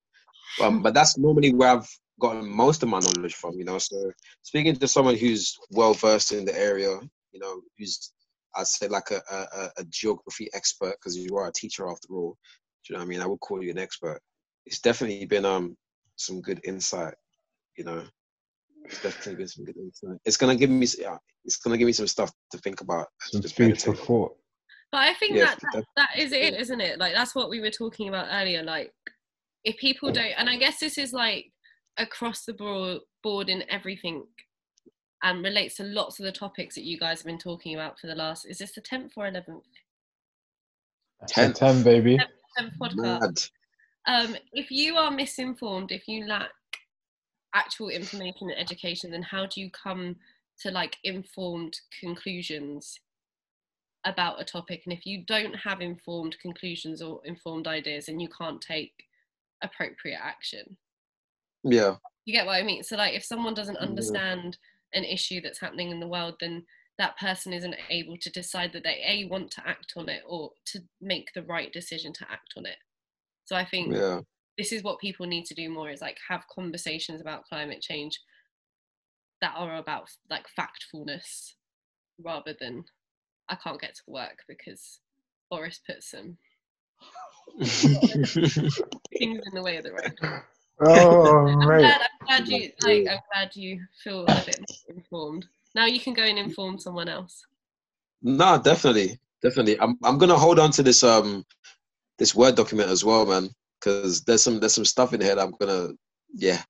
[0.61, 4.11] um but that's normally where I've gotten most of my knowledge from you know so
[4.43, 6.99] speaking to someone who's well versed in the area
[7.32, 8.11] you know who's
[8.55, 12.13] I'd say like a, a, a- a geography expert because you are a teacher after
[12.13, 12.38] all.
[12.86, 13.21] Do you know what I mean?
[13.21, 14.19] I would call you an expert.
[14.65, 15.76] It's definitely been um
[16.26, 17.13] some good insight.
[17.78, 18.03] You know,
[18.86, 20.17] it's definitely been some good insight.
[20.26, 23.07] It's gonna give me yeah, it's gonna give me some stuff to think about.
[23.21, 24.36] Some just food for thought.
[24.91, 26.99] But I think Yeah, that, that that is it, isn't it?
[26.99, 28.63] Like that's what we were talking about earlier.
[28.63, 28.91] Like
[29.63, 31.45] if people don't, and I guess this is like
[31.97, 34.24] across the broad board in everything,
[35.24, 38.07] and relates to lots of the topics that you guys have been talking about for
[38.07, 38.45] the last.
[38.45, 39.63] Is this the tenth or eleventh?
[41.28, 41.76] Ten, Ten.
[41.76, 42.17] 10 baby.
[42.57, 43.21] Tenth podcast.
[43.21, 43.41] Mad.
[44.07, 46.51] Um, if you are misinformed, if you lack
[47.55, 50.15] actual information and education, then how do you come
[50.59, 52.99] to like informed conclusions
[54.05, 54.81] about a topic?
[54.85, 58.93] And if you don't have informed conclusions or informed ideas, then you can't take
[59.61, 60.77] appropriate action.
[61.63, 61.95] Yeah,
[62.25, 62.83] You get what I mean?
[62.83, 63.81] So, like, if someone doesn't Yeah.
[63.81, 64.57] understand
[64.93, 66.65] an issue that's happening in the world, then
[66.97, 70.51] that person isn't able to decide that they a want to act on it or
[70.65, 72.77] to make the right decision to act on it.
[73.45, 74.21] So I think yeah,
[74.57, 78.19] this is what people need to do more is like have conversations about climate change
[79.41, 81.53] that are about like factfulness
[82.23, 82.85] rather than
[83.49, 84.99] I can't get to work because
[85.49, 86.37] Boris put some
[87.59, 90.17] things in the way of the road.
[90.81, 91.79] Oh, I'm mate.
[91.79, 95.45] glad, I'm glad you like I'm glad you feel a bit more informed.
[95.75, 97.45] Now you can go and inform someone else.
[98.21, 99.79] no, definitely, definitely.
[99.79, 101.45] I'm I'm gonna hold on to this um
[102.20, 103.49] this word document as well, man,
[103.80, 105.93] because there's some there's some stuff in here that I'm gonna
[106.34, 106.61] yeah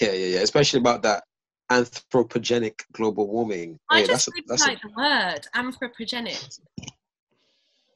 [0.00, 1.24] yeah yeah yeah, especially about that
[1.70, 3.78] anthropogenic global warming.
[3.90, 6.58] I Hey, just that's a, that's a, like the word anthropogenic.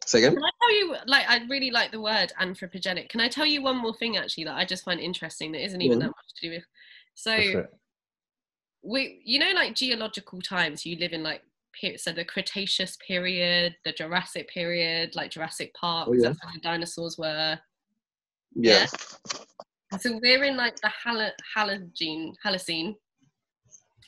[0.05, 0.35] say again.
[0.35, 3.09] Can I tell you, like, I really like the word anthropogenic.
[3.09, 5.81] Can I tell you one more thing actually that I just find interesting that isn't
[5.81, 6.65] even Go that much to do with?
[7.15, 7.67] So
[8.83, 11.43] we, you know, like geological times, you live in like
[11.97, 16.09] so the Cretaceous period, the Jurassic period, like Jurassic Park.
[16.09, 16.29] Oh, yeah.
[16.29, 17.59] That's when the dinosaurs were.
[18.55, 18.87] Yeah.
[19.99, 22.95] So we're in like the Hal- Halogene, Holocene.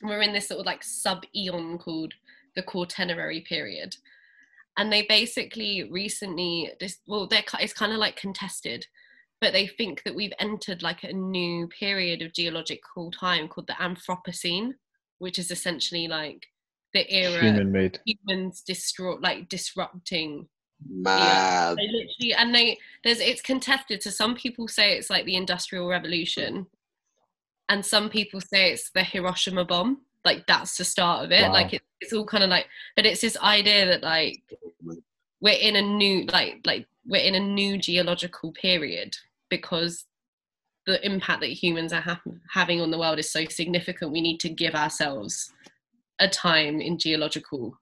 [0.01, 2.13] And we're in this sort of like sub eon called
[2.57, 3.97] the Quaternary period.
[4.77, 8.87] And they basically recently, this well, they're, it's kind of like contested,
[9.41, 13.75] but they think that we've entered like a new period of geological time called the
[13.75, 14.73] Anthropocene,
[15.19, 16.47] which is essentially like
[16.95, 18.01] the era Human made.
[18.05, 20.47] humans destroy, like disrupting
[20.89, 21.77] Mad.
[21.77, 25.87] they literally and they there's it's contested so some people say it's like the industrial
[25.89, 26.67] revolution
[27.69, 31.53] and some people say it's the hiroshima bomb like that's the start of it Wow.
[31.53, 32.67] like it, it's all kind of like
[32.97, 34.43] but it's this idea that like
[35.41, 39.15] we're in a new like like we're in a new geological period
[39.51, 40.05] because
[40.87, 42.21] the impact that humans are ha-
[42.51, 45.53] having on the world is so significant we need to give ourselves
[46.23, 47.77] a time in geological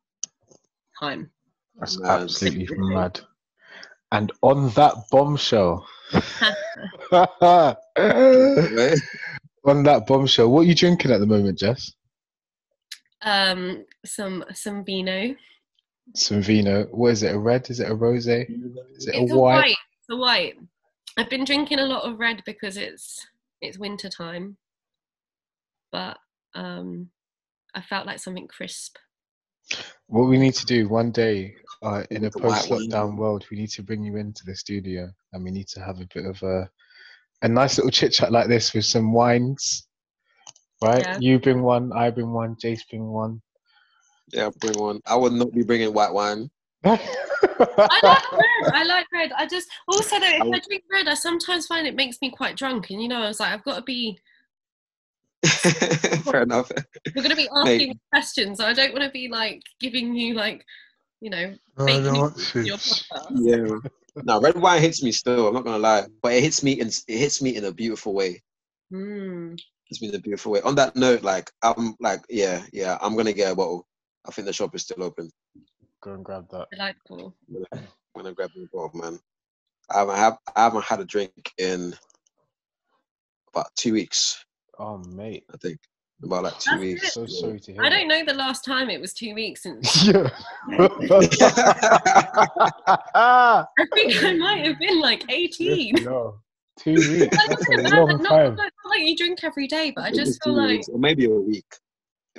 [0.99, 1.31] time
[1.79, 3.21] That's absolutely mad.
[4.13, 5.87] And on that bombshell,
[9.63, 11.93] on that bombshell, what are you drinking at the moment, Jess?
[13.23, 15.35] um some some vino
[16.15, 16.85] Some vino.
[16.87, 17.35] What is it?
[17.35, 17.69] A red?
[17.71, 18.27] Is it a rose?
[18.27, 19.69] Is it it's a white?
[19.69, 20.55] It's a white.
[21.17, 23.27] I've been drinking a lot of red because it's
[23.61, 24.57] it's winter time,
[25.93, 26.17] but
[26.55, 27.11] um,
[27.75, 28.97] I felt like something crisp.
[30.07, 33.47] What we need to do one day uh, in a With the white post-lockdown world,
[33.51, 36.27] we need to bring you into the studio, and we need to have a bit
[36.27, 36.69] of a
[37.43, 39.87] a nice little chit chat like this with some wines.
[40.83, 41.03] Right?
[41.03, 41.19] Yeah.
[41.21, 43.41] You bring one, I bring one, Jace bring one.
[44.29, 45.01] Yeah, bring one.
[45.07, 46.51] I would not be bringing white wine.
[46.85, 46.91] I
[48.03, 48.73] like red.
[48.73, 49.33] I like red.
[49.37, 52.31] I just also though, if I I drink red, I sometimes find it makes me
[52.31, 54.19] quite drunk, and you know, I was like, I've got to be.
[56.25, 56.71] Fair enough.
[57.15, 57.75] We're going to be Mate.
[57.75, 60.65] asking questions, I don't want to be like giving you like,
[61.21, 63.31] you know, Oh, fake no, news what's in your podcast.
[63.35, 63.91] Yeah.
[64.25, 65.49] No, red wine hits me still.
[65.49, 68.13] I'm not gonna lie, but it hits me in it hits me in a beautiful
[68.13, 68.43] way.
[68.93, 69.59] Mm.
[69.85, 70.61] Hits me in a beautiful way.
[70.63, 73.87] On that note, like I'm like yeah yeah I'm gonna get a bottle.
[74.27, 75.31] I think the shop is still open.
[76.03, 76.67] Go and grab that.
[76.73, 77.35] Delightful.
[77.75, 77.87] I'm
[78.17, 79.21] gonna grab a bottle, man.
[79.91, 81.95] I haven't I haven't had a drink in
[83.55, 84.45] about two weeks.
[84.81, 85.45] Oh, mate.
[85.53, 85.79] I think
[86.23, 87.15] about like two That's weeks.
[87.15, 87.83] So sorry to hear.
[87.83, 90.09] I don't know the last time it was two weeks since.
[90.11, 90.29] Yeah.
[93.15, 95.97] I think I might have been like 18.
[96.03, 96.37] no,
[96.79, 97.37] two weeks.
[97.37, 98.57] Like, That's not, a not, long not, time.
[98.57, 101.31] not like you drink every day, but I just feel like weeks, or maybe a
[101.31, 101.67] week,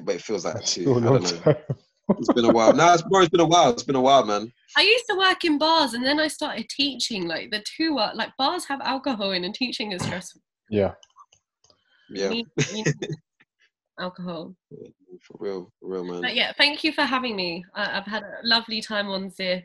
[0.03, 0.81] but it feels like two.
[0.81, 1.55] still a I long don't know.
[2.17, 2.73] It's been a while.
[2.73, 3.69] No, it's, bro, it's been a while.
[3.69, 4.51] It's been a while, man.
[4.75, 7.27] I used to work in bars and then I started teaching.
[7.27, 10.41] Like the two are like bars have alcohol in and teaching is stressful.
[10.69, 10.93] Yeah.
[12.13, 12.95] Yeah, You you need
[13.99, 14.55] alcohol.
[15.21, 16.21] for real, for real, man.
[16.21, 17.63] But yeah, thank you for having me.
[17.75, 19.61] I, I've had a lovely time on the,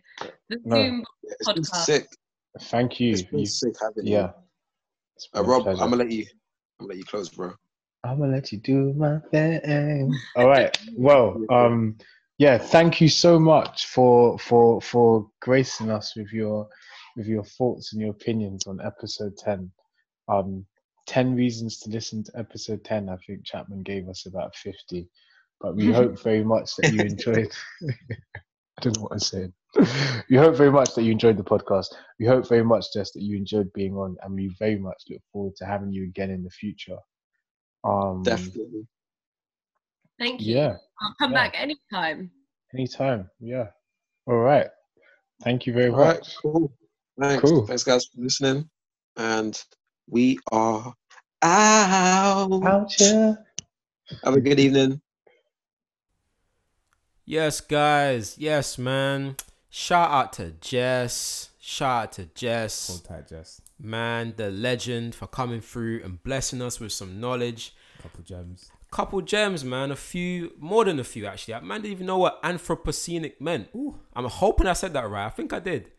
[0.48, 0.76] the No.
[0.76, 1.04] Zoom.
[1.22, 1.84] Yeah, it's been podcast.
[1.84, 2.06] sick.
[2.62, 3.12] Thank you.
[3.12, 4.26] It's been You- sick having yeah.
[4.26, 4.32] you.
[5.16, 5.82] It's Uh, Rob, pleasure.
[5.82, 6.26] I'm gonna let you.
[6.78, 7.52] I'm gonna let you close, bro.
[8.04, 10.12] I'm gonna let you do my thing.
[10.36, 10.76] All right.
[10.94, 11.96] Well, um,
[12.38, 12.58] yeah.
[12.58, 16.68] Thank you so much for for for gracing us with your
[17.16, 19.70] with your thoughts and your opinions on episode ten.
[20.28, 20.66] Um,
[21.06, 23.08] ten reasons to listen to episode ten.
[23.08, 25.08] I think Chapman gave us about fifty,
[25.60, 27.52] but we hope very much that you enjoyed.
[28.78, 29.52] I don't know what I'm saying.
[30.28, 31.86] We hope very much that you enjoyed the podcast.
[32.20, 35.20] We hope very much, Jess, that you enjoyed being on, and we very much look
[35.32, 36.98] forward to having you again in the future.
[37.84, 38.86] Um, Definitely.
[40.18, 40.56] Thank you.
[40.56, 41.44] Yeah, I'll come yeah.
[41.44, 42.30] back anytime.
[42.74, 43.30] anytime.
[43.40, 43.66] Yeah.
[44.26, 44.68] All right.
[45.42, 46.36] Thank you very All right, much.
[46.42, 46.72] cool.
[47.20, 47.48] Thanks.
[47.48, 47.66] Cool.
[47.66, 48.68] Thanks, guys, for listening.
[49.16, 49.62] And
[50.08, 50.94] we are
[51.42, 52.64] out.
[52.64, 53.38] Out here.
[54.24, 55.00] Have a good evening.
[57.24, 58.36] Yes, guys.
[58.38, 59.36] Yes, man.
[59.68, 61.50] Shout out to Jess.
[61.58, 62.86] Shout out to Jess.
[62.88, 63.60] Hold tight, Jess.
[63.78, 67.74] Man, the legend for coming through and blessing us with some knowledge.
[68.00, 68.70] Couple gems.
[68.92, 69.90] Couple gems, man.
[69.90, 71.54] A few, more than a few, actually.
[71.54, 73.68] I man didn't even know what Anthropocenic meant.
[73.74, 73.98] Ooh.
[74.14, 75.26] I'm hoping I said that right.
[75.26, 75.90] I think I did.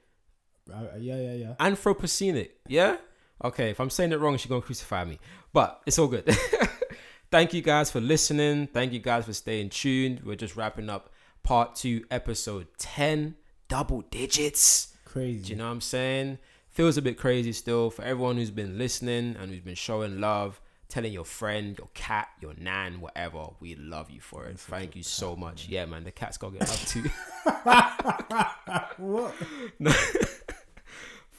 [0.74, 1.54] Uh, yeah, yeah, yeah.
[1.60, 2.50] Anthropocenic.
[2.68, 2.98] Yeah?
[3.44, 5.20] Okay, if I'm saying it wrong, she's going to crucify me.
[5.54, 6.30] But it's all good.
[7.32, 8.68] Thank you guys for listening.
[8.68, 10.22] Thank you guys for staying tuned.
[10.24, 11.12] We're just wrapping up
[11.44, 13.36] part two, episode 10,
[13.68, 14.94] double digits.
[15.06, 15.44] Crazy.
[15.44, 16.40] Do you know what I'm saying?
[16.70, 20.62] Feels a bit crazy still for everyone who's been listening and who's been showing love,
[20.90, 23.48] telling your friend, your cat, your nan, whatever.
[23.60, 24.60] We love you for it.
[24.60, 25.68] Thank you so much.
[25.68, 27.10] Yeah, man, the cat's got to get love too.
[28.98, 29.34] what?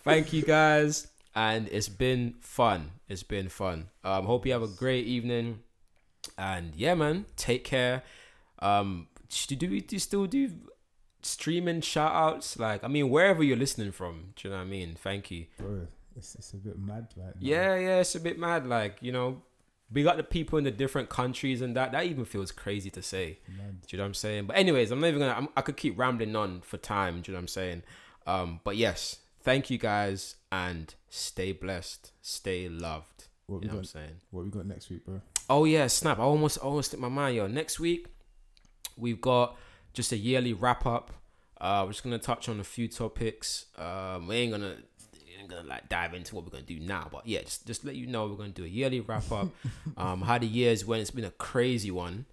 [0.04, 1.06] Thank you guys,
[1.38, 2.90] and it's been fun.
[3.08, 3.90] It's been fun.
[4.02, 5.60] Um, hope you have a great evening,
[6.36, 8.02] and yeah, man, take care.
[8.58, 9.06] Um,
[9.46, 10.50] do we do still do
[11.22, 12.58] streaming shout outs?
[12.58, 14.96] Like, I mean, wherever you're listening from, do you know what I mean?
[15.00, 15.46] Thank you.
[15.58, 15.86] Bro,
[16.16, 17.32] it's, it's a bit mad right now.
[17.38, 18.66] Yeah, yeah, it's a bit mad.
[18.66, 19.40] Like, you know,
[19.92, 21.92] we got the people in the different countries and that.
[21.92, 23.38] That even feels crazy to say.
[23.56, 23.82] Mad.
[23.82, 24.46] Do you know what I'm saying?
[24.46, 25.34] But anyways, I'm not even gonna.
[25.34, 27.20] I'm, I could keep rambling on for time.
[27.20, 27.82] Do you know what I'm saying?
[28.26, 29.18] Um, but yes,
[29.48, 33.28] thank you guys and stay blessed, stay loved.
[33.46, 34.20] What You we know what I'm saying?
[34.30, 35.22] What we got next week, bro?
[35.48, 36.18] Oh yeah, snap!
[36.18, 37.46] I almost almost slipped my mind, yo.
[37.46, 38.08] Next week,
[38.98, 39.56] we've got
[39.94, 41.12] just a yearly wrap up.
[41.58, 43.66] Uh, we're just gonna touch on a few topics.
[43.78, 44.76] Um, we ain't gonna
[45.40, 47.94] ain't gonna like dive into what we're gonna do now, but yeah, just just let
[47.94, 49.48] you know we're gonna do a yearly wrap up.
[49.96, 51.00] um, how the years went.
[51.00, 52.26] It's been a crazy one.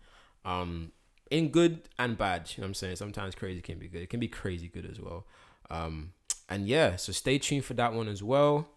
[0.44, 0.92] Um,
[1.32, 2.52] in good and bad.
[2.56, 2.98] You know what I'm saying?
[2.98, 4.02] Sometimes crazy can be good.
[4.02, 5.26] It can be crazy good as well.
[5.72, 6.12] Um,
[6.50, 8.70] and yeah, so stay tuned for that one as well.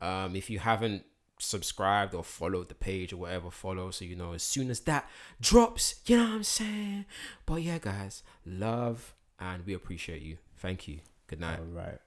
[0.00, 1.04] Um, if you haven't
[1.38, 5.08] subscribed or followed the page or whatever, follow so you know as soon as that
[5.40, 5.96] drops.
[6.06, 7.04] You know what I'm saying?
[7.46, 10.38] But yeah, guys, love and we appreciate you.
[10.56, 11.00] Thank you.
[11.26, 11.58] Good night.
[11.58, 11.98] All right.